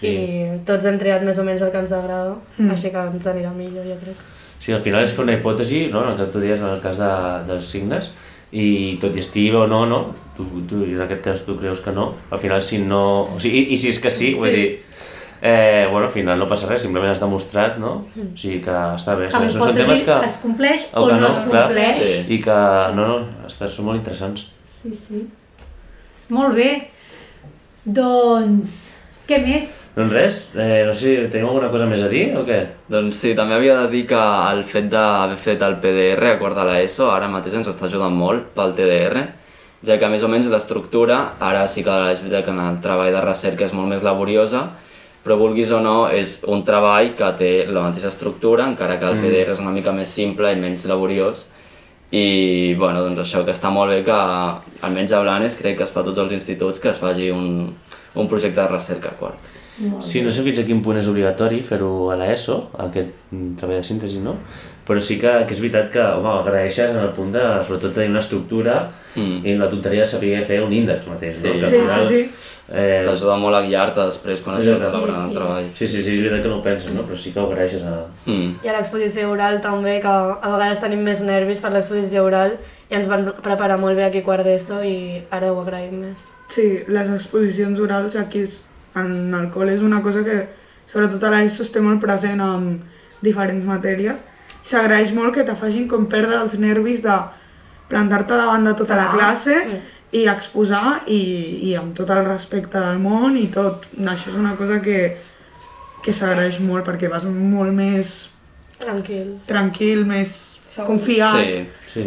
Sí. 0.00 0.06
I 0.08 0.58
tots 0.66 0.84
hem 0.86 0.98
triat 0.98 1.24
més 1.26 1.38
o 1.38 1.44
menys 1.46 1.62
el 1.64 1.72
que 1.74 1.78
ens 1.84 1.92
agrada, 1.92 2.36
Mm. 2.58 2.70
així 2.70 2.90
que 2.90 2.98
ens 3.12 3.26
anirà 3.26 3.50
millor, 3.54 3.84
jo 3.86 3.96
crec. 4.02 4.16
Sí, 4.60 4.72
al 4.72 4.80
final 4.82 5.04
és 5.04 5.12
fer 5.14 5.24
una 5.24 5.32
hipòtesi, 5.38 5.88
no?, 5.90 6.02
en 6.04 6.10
el 6.12 6.16
que 6.16 6.32
tu 6.32 6.40
dius, 6.40 6.58
en 6.58 6.66
el 6.66 6.80
cas 6.80 6.98
de, 6.98 7.10
dels 7.48 7.66
signes, 7.70 8.10
i 8.52 8.96
tot 9.00 9.14
i 9.16 9.20
estigui 9.20 9.50
bé 9.50 9.56
o 9.58 9.66
no, 9.66 9.86
no, 9.86 10.14
tu, 10.36 10.44
tu, 10.68 10.82
en 10.84 11.00
aquest 11.02 11.22
cas 11.24 11.42
tu 11.46 11.56
creus 11.58 11.80
que 11.80 11.92
no, 11.92 12.14
al 12.30 12.38
final 12.38 12.62
si 12.62 12.78
no... 12.78 13.24
O 13.36 13.40
sigui, 13.40 13.64
i, 13.68 13.74
i 13.74 13.78
si 13.78 13.88
és 13.90 13.98
que 14.02 14.10
sí, 14.10 14.34
vull 14.34 14.48
Sí. 14.50 14.54
dir, 14.56 14.68
eh, 15.40 15.86
bueno, 15.90 16.06
al 16.06 16.12
final 16.12 16.38
no 16.38 16.48
passa 16.50 16.68
res, 16.70 16.82
simplement 16.82 17.12
has 17.12 17.22
demostrat, 17.22 17.78
no? 17.78 17.94
O 18.16 18.28
sigui 18.38 18.60
que 18.64 18.74
està 18.98 19.14
bé. 19.18 19.30
Que 19.30 19.50
Són 19.54 19.74
temes 19.76 20.04
que... 20.06 20.20
es 20.26 20.38
compleix 20.42 20.86
o 20.92 21.02
o 21.02 21.08
que 21.08 21.16
no 21.16 21.24
no, 21.26 21.32
es 21.32 21.40
clar. 21.46 21.64
compleix. 21.68 21.98
Sí. 22.02 22.20
I 22.36 22.38
que, 22.44 22.60
no, 22.98 23.08
no, 23.08 23.18
estan, 23.48 23.70
són 23.72 23.90
molt 23.90 24.00
interessants. 24.00 24.46
Sí, 24.68 24.94
sí. 24.94 25.26
Molt 26.34 26.56
bé. 26.58 26.70
Doncs, 27.88 28.72
què 29.28 29.38
més? 29.44 29.70
Doncs 29.96 30.12
res, 30.12 30.40
eh, 30.56 30.82
no 30.88 30.92
sé 30.92 31.00
si 31.00 31.30
tenim 31.32 31.48
alguna 31.48 31.70
cosa 31.72 31.86
més 31.88 32.02
a 32.04 32.08
dir 32.12 32.26
o 32.36 32.42
què? 32.44 32.58
Doncs 32.92 33.22
sí, 33.22 33.34
també 33.36 33.56
havia 33.56 33.78
de 33.82 33.90
dir 33.92 34.02
que 34.10 34.18
el 34.52 34.62
fet 34.68 34.90
d'haver 34.92 35.38
fet 35.40 35.64
el 35.64 35.78
PDR 35.82 36.34
a 36.34 36.38
quart 36.40 36.56
de 36.58 36.66
l'ESO 36.68 37.10
ara 37.12 37.28
mateix 37.32 37.56
ens 37.60 37.68
està 37.68 37.86
ajudant 37.88 38.12
molt 38.16 38.50
pel 38.56 38.74
TDR, 38.76 39.24
ja 39.84 39.96
que 40.00 40.10
més 40.10 40.24
o 40.24 40.28
menys 40.32 40.50
l'estructura, 40.52 41.20
ara 41.40 41.66
sí 41.68 41.84
que 41.86 41.96
és 42.12 42.20
veritat 42.24 42.48
que 42.48 42.54
en 42.56 42.60
el 42.66 42.80
treball 42.84 43.12
de 43.14 43.24
recerca 43.24 43.64
és 43.64 43.72
molt 43.76 43.88
més 43.92 44.04
laboriosa, 44.04 44.66
però 45.24 45.36
vulguis 45.36 45.70
o 45.74 45.80
no 45.84 46.08
és 46.14 46.38
un 46.46 46.62
treball 46.64 47.14
que 47.18 47.28
té 47.38 47.52
la 47.68 47.82
mateixa 47.88 48.08
estructura, 48.08 48.66
encara 48.70 48.98
que 48.98 49.04
el 49.10 49.18
PDR 49.20 49.52
és 49.52 49.60
una 49.60 49.70
mica 49.74 49.92
més 49.92 50.08
simple 50.08 50.52
i 50.52 50.56
menys 50.60 50.86
laboriós, 50.88 51.46
i 52.10 52.74
bueno, 52.80 53.02
doncs 53.04 53.20
això 53.26 53.42
que 53.44 53.52
està 53.52 53.68
molt 53.70 53.92
bé 53.92 54.00
que 54.06 54.16
almenys 54.86 55.12
a 55.12 55.20
Blanes 55.20 55.58
crec 55.60 55.76
que 55.76 55.84
es 55.84 55.90
fa 55.92 56.00
a 56.00 56.06
tots 56.06 56.18
els 56.22 56.32
instituts 56.32 56.80
que 56.80 56.88
es 56.94 56.96
faci 56.96 57.28
un, 57.30 57.74
un 58.14 58.28
projecte 58.30 58.60
de 58.62 58.68
recerca 58.70 59.10
quart. 59.18 59.36
Sí, 60.02 60.22
no 60.24 60.32
sé 60.34 60.42
fins 60.42 60.58
a 60.58 60.64
quin 60.66 60.80
punt 60.82 60.96
és 60.98 61.06
obligatori 61.06 61.60
fer-ho 61.62 62.08
a 62.10 62.16
l'ESO, 62.18 62.56
aquest 62.82 63.12
mm, 63.30 63.52
treball 63.60 63.76
de 63.78 63.84
síntesi, 63.86 64.18
no? 64.18 64.32
Però 64.88 64.98
sí 65.04 65.20
que, 65.20 65.30
que 65.46 65.54
és 65.54 65.60
veritat 65.62 65.92
que, 65.92 66.02
home, 66.02 66.32
agraeixes 66.40 66.90
en 66.90 66.98
el 66.98 67.12
punt 67.14 67.30
de, 67.36 67.44
sobretot, 67.68 67.92
tenir 67.94 68.10
una 68.14 68.24
estructura 68.24 68.78
Mm. 69.18 69.38
i 69.50 69.54
la 69.58 69.66
tonteria 69.70 70.04
de 70.04 70.06
saber 70.06 70.44
fer 70.46 70.60
un 70.62 70.72
índex 70.72 71.06
mateix, 71.08 71.34
Sí. 71.34 71.48
no? 71.48 71.54
Que 71.58 71.66
Sí, 71.66 71.72
final, 71.80 72.02
sí, 72.06 72.08
sí. 72.14 72.57
Eh, 72.70 73.04
T'ajuda 73.06 73.36
molt 73.40 73.56
a 73.56 73.62
guiar-te 73.64 74.02
després 74.04 74.42
quan 74.44 74.58
Sí, 74.60 74.66
estàs 74.68 74.82
sí, 74.82 74.88
elaborant 74.92 75.16
sí. 75.22 75.28
el 75.30 75.34
treball. 75.38 75.68
sí, 75.72 75.86
sí, 75.88 76.02
sí, 76.04 76.16
és 76.18 76.22
veritat 76.22 76.42
que 76.44 76.48
no 76.52 76.58
ho 76.58 76.62
penses, 76.62 76.92
no? 76.92 77.02
Però 77.08 77.16
sí 77.16 77.32
que 77.32 77.40
ho 77.40 77.46
agraeixes 77.48 77.82
a... 77.88 77.94
Mm. 78.26 78.50
I 78.64 78.68
a 78.68 78.74
l'exposició 78.76 79.30
oral 79.32 79.60
també, 79.64 79.94
que 80.04 80.08
a 80.08 80.50
vegades 80.52 80.82
tenim 80.82 81.00
més 81.06 81.22
nervis 81.24 81.60
per 81.64 81.72
l'exposició 81.72 82.24
oral 82.28 82.58
i 82.90 82.94
ens 82.98 83.08
van 83.08 83.24
preparar 83.42 83.78
molt 83.80 83.96
bé 83.96 84.04
aquí 84.04 84.20
a 84.20 84.26
quart 84.26 84.44
d'ESO 84.44 84.82
i 84.84 85.22
ara 85.30 85.52
ho 85.52 85.62
agraïm 85.62 85.96
més. 86.02 86.28
Sí, 86.52 86.68
les 86.88 87.08
exposicions 87.10 87.80
orals 87.80 88.16
aquí 88.16 88.44
en 88.96 89.34
el 89.34 89.48
col·le 89.52 89.72
és 89.76 89.82
una 89.84 90.02
cosa 90.02 90.22
que 90.24 90.46
sobretot 90.92 91.24
a 91.24 91.30
l'ESO 91.30 91.62
es 91.64 91.72
té 91.72 91.80
molt 91.80 92.00
present 92.04 92.40
en 92.40 92.82
diferents 93.24 93.64
matèries. 93.64 94.20
S'agraeix 94.68 95.12
molt 95.16 95.32
que 95.34 95.44
te 95.44 95.54
facin 95.56 95.88
com 95.88 96.04
perdre 96.06 96.36
els 96.42 96.54
nervis 96.60 97.00
de 97.02 97.16
plantar-te 97.88 98.36
davant 98.36 98.64
de 98.68 98.74
tota 98.76 98.96
la 98.96 99.06
Clar. 99.08 99.14
classe 99.16 99.54
Mm. 99.64 99.78
I 100.12 100.22
exposar 100.30 101.02
i, 101.06 101.18
i 101.68 101.74
amb 101.76 101.94
tot 101.96 102.08
el 102.10 102.24
respecte 102.24 102.80
del 102.80 102.98
món 103.02 103.36
i 103.36 103.46
tot. 103.52 103.84
Això 104.00 104.30
és 104.32 104.38
una 104.38 104.54
cosa 104.56 104.80
que, 104.84 105.16
que 106.04 106.12
s'agraeix 106.16 106.60
molt 106.64 106.86
perquè 106.86 107.10
vas 107.12 107.24
molt 107.28 107.72
més 107.76 108.30
Tranquil. 108.78 109.34
tranquil, 109.46 110.04
més 110.06 110.54
Segur. 110.66 110.86
confiat. 110.94 111.42
Sí, 111.44 111.66
Sí. 111.92 112.06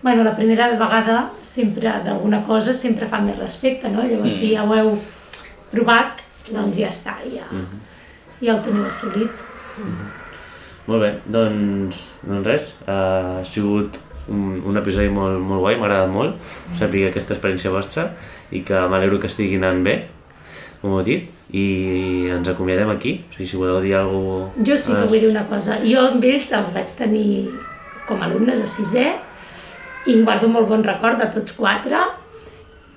Bueno, 0.00 0.22
la 0.22 0.36
primera 0.36 0.68
vegada 0.78 1.32
sempre 1.42 1.90
d'alguna 2.04 2.44
cosa 2.46 2.72
sempre 2.72 3.08
fa 3.10 3.18
més 3.20 3.36
respecte, 3.36 3.88
no? 3.90 4.04
Llavors, 4.06 4.32
si 4.38 4.52
ja 4.54 4.62
ho 4.62 4.72
heu 4.76 4.92
provat, 5.72 6.22
doncs 6.52 6.78
ja 6.78 6.86
està, 6.88 7.16
ja, 7.26 7.48
ja 8.40 8.54
ho 8.54 8.60
teniu 8.62 8.84
assolit. 8.86 9.30
Molt 10.86 11.02
bé, 11.02 11.10
doncs, 11.26 11.98
doncs 12.22 12.46
res, 12.46 12.68
ha 12.86 13.42
sigut 13.44 13.98
un, 14.30 14.60
un 14.66 14.76
episodi 14.80 15.08
molt, 15.12 15.40
molt 15.40 15.64
guai, 15.64 15.76
m'ha 15.78 15.88
agradat 15.88 16.12
molt 16.12 16.76
saber 16.78 17.08
aquesta 17.08 17.34
experiència 17.36 17.72
vostra 17.74 18.10
i 18.52 18.62
que 18.66 18.80
m'alegro 18.88 19.18
que 19.20 19.28
estigui 19.30 19.58
anant 19.60 19.82
bé. 19.84 19.98
com 20.80 20.92
heu 20.94 21.02
dit, 21.02 21.24
i 21.50 22.28
ens 22.30 22.46
acomiadem 22.48 22.90
aquí. 22.92 23.16
O 23.26 23.34
sigui, 23.34 23.46
si 23.50 23.56
voleu 23.58 23.80
dir 23.82 23.96
alguna 23.98 24.46
cosa... 24.52 24.64
Jo 24.68 24.76
sí 24.78 24.92
que 24.92 25.06
vull 25.10 25.24
dir 25.24 25.30
una 25.32 25.42
cosa. 25.48 25.78
Jo 25.82 26.04
amb 26.12 26.24
ells 26.24 26.52
els 26.54 26.70
vaig 26.76 26.92
tenir 26.94 27.48
com 28.06 28.22
a 28.22 28.28
alumnes 28.28 28.62
a 28.62 28.68
sisè 28.70 29.08
i 30.06 30.14
em 30.14 30.22
guardo 30.24 30.48
molt 30.48 30.68
bon 30.70 30.84
record 30.86 31.18
de 31.18 31.26
tots 31.34 31.56
quatre 31.58 31.98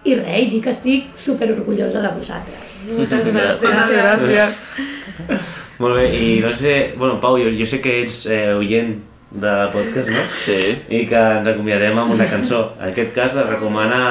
i 0.06 0.16
res, 0.18 0.44
i 0.46 0.50
dic 0.50 0.64
que 0.66 0.74
estic 0.74 1.10
super 1.18 1.50
orgullosa 1.54 2.02
de 2.02 2.12
vosaltres. 2.16 2.78
Moltes 2.94 3.26
Gràcies. 3.28 3.66
gràcies. 3.66 4.30
Gràcies. 4.30 5.50
Molt 5.82 5.98
bé, 5.98 6.06
i 6.14 6.40
no 6.42 6.52
sé, 6.58 6.94
bueno, 6.98 7.20
Pau, 7.22 7.38
jo, 7.42 7.50
jo 7.58 7.66
sé 7.66 7.82
que 7.82 8.02
ets 8.04 8.26
eh, 8.30 8.54
oient 8.58 9.00
de 9.32 9.52
podcast, 9.72 10.10
no? 10.10 10.24
Sí. 10.46 10.62
I 10.90 11.06
que 11.08 11.16
ens 11.40 11.48
acomiadem 11.48 11.98
amb 11.98 12.12
una 12.18 12.26
cançó. 12.28 12.74
En 12.82 12.90
aquest 12.92 13.14
cas 13.16 13.34
la 13.34 13.44
recomana 13.48 14.02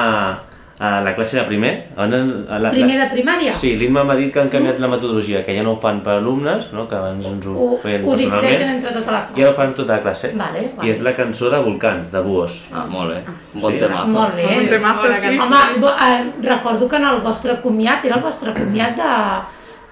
a 0.81 0.99
la 1.05 1.11
classe 1.13 1.37
de 1.37 1.43
primer. 1.45 1.89
A 1.95 2.07
la, 2.07 2.71
Primer 2.73 2.95
de 2.97 3.05
primària? 3.11 3.53
Sí, 3.55 3.75
l'Imma 3.77 4.01
m'ha 4.03 4.15
dit 4.17 4.31
que 4.33 4.39
han 4.41 4.49
canviat 4.49 4.79
la 4.81 4.87
metodologia, 4.89 5.43
que 5.45 5.53
ja 5.53 5.61
no 5.61 5.75
ho 5.75 5.79
fan 5.79 5.99
per 6.01 6.15
alumnes, 6.15 6.71
no? 6.73 6.87
que 6.89 6.95
abans 6.97 7.23
ens 7.29 7.45
ho, 7.45 7.53
Ho, 7.53 7.77
feien 7.83 8.01
ho 8.07 8.15
personalment. 8.15 8.71
entre 8.79 8.91
tota 8.95 9.11
la 9.11 9.19
classe. 9.27 9.37
I 9.39 9.43
ara 9.43 9.51
ho 9.51 9.53
fan 9.59 9.75
tota 9.77 9.93
la 9.93 10.01
classe. 10.01 10.31
Vale, 10.33 10.63
I 10.63 10.71
vale. 10.79 10.91
és 10.95 11.01
la 11.05 11.13
cançó 11.13 11.51
de 11.53 11.59
Volcans, 11.61 12.11
de 12.11 12.19
Buos. 12.25 12.65
Ah, 12.73 12.87
molt 12.89 13.13
bé. 13.13 13.21
Un 13.53 13.61
bon 13.61 13.73
Sí. 13.73 13.79
temazo. 13.79 14.07
Molt 14.07 14.35
bé. 14.35 14.45
Un 14.57 14.67
temazo, 14.73 15.01
Bona 15.03 15.19
sí. 15.19 15.37
Home, 15.37 15.79
bo- 15.79 15.89
eh, 16.09 16.31
recordo 16.41 16.89
que 16.89 16.95
en 16.95 17.05
el 17.05 17.21
vostre 17.21 17.61
comiat, 17.61 18.03
era 18.05 18.15
el 18.15 18.21
vostre 18.23 18.51
comiat 18.53 18.95
de 18.95 19.11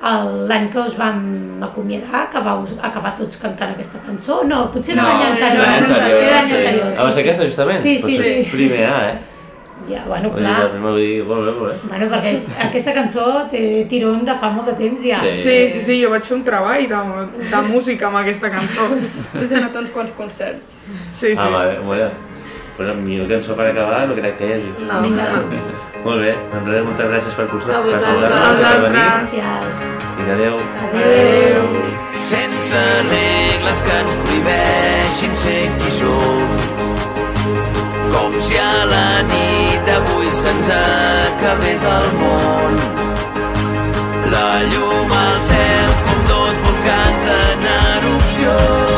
l'any 0.01 0.69
que 0.71 0.79
us 0.79 0.95
vam 0.97 1.62
acomiadar, 1.62 2.29
que 2.31 2.39
vau 2.39 2.62
acabar 2.81 3.15
tots 3.17 3.38
cantant 3.41 3.73
aquesta 3.73 3.99
cançó. 4.05 4.43
No, 4.47 4.69
potser 4.71 4.95
No, 4.95 5.03
l'any 5.03 5.25
anterior. 5.31 5.65
l'any 5.65 5.83
anterior, 5.89 6.21
sí. 6.47 6.55
anterior, 6.55 6.93
Ah, 6.97 7.03
va 7.03 7.12
ser 7.12 7.25
aquesta, 7.25 7.43
justament? 7.49 7.81
Sí, 7.83 7.97
sí, 7.99 8.15
sí. 8.17 8.47
primer 8.51 8.85
A, 8.85 9.09
eh? 9.09 9.17
Ja, 9.89 10.03
bueno, 10.05 10.29
clar. 10.35 10.69
vull 10.81 10.97
dir, 10.99 11.23
molt 11.23 11.45
bé, 11.47 11.51
molt 11.57 11.71
bé. 11.71 11.77
Bueno, 11.89 12.07
perquè 12.12 12.33
és, 12.35 12.43
aquesta 12.62 12.93
cançó 12.93 13.23
té 13.49 13.85
tirón 13.89 14.23
de 14.27 14.35
fa 14.38 14.49
molt 14.53 14.67
de 14.69 14.73
temps 14.77 15.01
ja. 15.01 15.19
Sí. 15.23 15.38
Sí, 15.41 15.69
sí, 15.69 15.81
sí, 15.81 15.95
jo 16.03 16.12
vaig 16.12 16.23
fer 16.27 16.35
un 16.38 16.43
treball 16.43 16.83
de, 16.88 16.99
de 17.49 17.62
música 17.71 18.07
amb 18.07 18.17
aquesta 18.21 18.51
cançó. 18.53 18.85
He 19.39 19.47
anat 19.55 19.75
a 19.75 19.79
uns 19.79 19.89
quants 19.95 20.12
concerts. 20.17 20.81
Sí, 21.13 21.31
sí. 21.31 21.35
Ah, 21.39 21.49
vale, 21.49 21.79
molt 21.81 21.97
bé. 22.03 22.09
Pues 22.80 22.88
la 22.88 22.96
millor 22.96 23.28
cançó 23.28 23.56
per 23.58 23.65
acabar 23.68 24.08
no 24.08 24.13
crec 24.15 24.38
que 24.39 24.46
hi 24.48 24.52
hagi. 24.56 24.70
No. 24.88 25.00
Doncs. 25.04 25.63
Molt 26.06 26.22
bé, 26.24 26.30
doncs 26.54 26.70
res, 26.72 26.84
moltes 26.86 27.10
gràcies 27.12 27.34
per 27.36 27.48
costar. 27.52 27.76
A 27.76 27.82
per 27.84 27.98
vosaltres. 28.22 28.86
Gràcies. 28.94 29.80
Vinga, 30.15 30.38
adéu. 30.38 30.56
Adéu. 30.88 31.65
sense 32.30 32.84
regles 33.10 33.82
que 33.84 33.98
ens 33.98 34.15
prohibeixin 34.22 35.36
ser 35.42 35.60
qui 35.82 35.92
som. 35.98 36.56
Com 38.13 38.39
si 38.48 38.62
a 38.63 38.86
la 38.94 39.08
nit 39.28 39.84
d'avui 39.89 40.32
se'ns 40.39 40.72
acabés 40.78 41.84
el 41.98 42.08
món. 42.22 42.80
La 44.38 44.52
llum 44.72 45.18
al 45.24 45.36
cel 45.50 45.98
com 46.06 46.24
dos 46.32 46.63
volcans 46.70 47.28
en 47.42 47.68
erupció. 47.82 48.88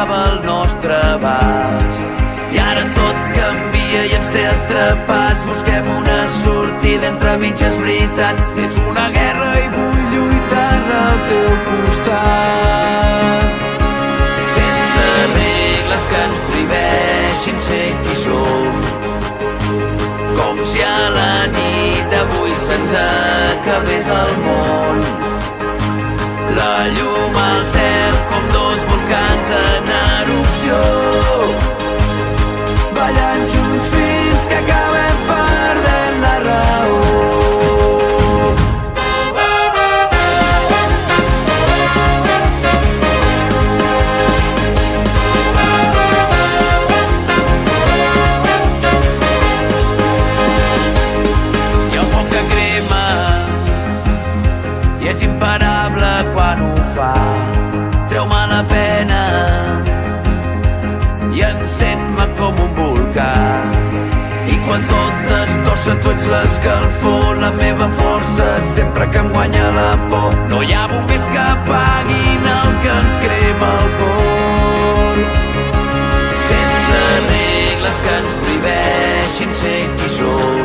Estava 0.00 0.24
al 0.24 0.42
nostre 0.42 0.94
abast. 1.12 1.98
I 2.54 2.58
ara 2.58 2.84
tot 2.96 3.16
canvia 3.36 4.04
i 4.08 4.14
ens 4.16 4.30
té 4.32 4.46
atrapats. 4.48 5.42
Busquem 5.44 5.88
una 5.92 6.20
sortida 6.40 7.10
entre 7.10 7.36
mitges 7.42 7.76
veritats. 7.82 8.54
És 8.64 8.78
una 8.88 9.10
guerra 9.16 9.50
i 9.60 9.66
vull 9.74 10.00
lluitar 10.14 10.78
al 11.00 11.20
teu 11.28 11.50
costat. 11.66 13.44
Sense 14.54 15.04
regles 15.34 16.08
que 16.12 16.22
ens 16.28 16.40
prohibeixin 16.46 17.60
ser 17.68 17.88
qui 18.06 18.16
som. 18.22 18.72
Com 20.38 20.64
si 20.72 20.80
a 20.86 21.00
la 21.18 21.34
nit 21.58 22.08
d'avui 22.14 22.56
se'ns 22.64 22.96
acabés 23.04 24.08
el 24.16 24.32
món. 24.46 25.04
La 26.56 26.76
llum 26.96 27.42
al 27.44 27.62
cel 27.74 28.18
com 28.32 28.49
que 69.10 69.18
em 69.18 69.28
guanya 69.28 69.70
la 69.78 69.90
por. 70.08 70.34
No 70.50 70.62
hi 70.62 70.72
ha 70.72 70.86
bombers 70.86 71.26
que 71.32 71.38
apaguin 71.38 72.46
el 72.56 72.70
que 72.82 72.90
ens 73.00 73.16
crema 73.24 73.70
el 73.82 73.88
cor. 73.98 75.16
Sense 76.48 77.00
regles 77.30 77.96
que 78.04 78.14
ens 78.20 78.32
prohibeixin 78.40 79.54
ser 79.62 79.82
qui 79.96 80.10
som. 80.16 80.64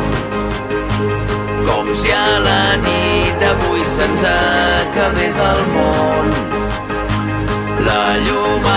Com 1.68 1.94
si 2.02 2.12
a 2.12 2.26
la 2.48 2.60
nit 2.86 3.40
d'avui 3.44 3.86
se'ns 3.96 4.28
acabés 4.32 5.42
el 5.50 5.64
món. 5.76 6.34
La 7.86 8.02
llum 8.26 8.72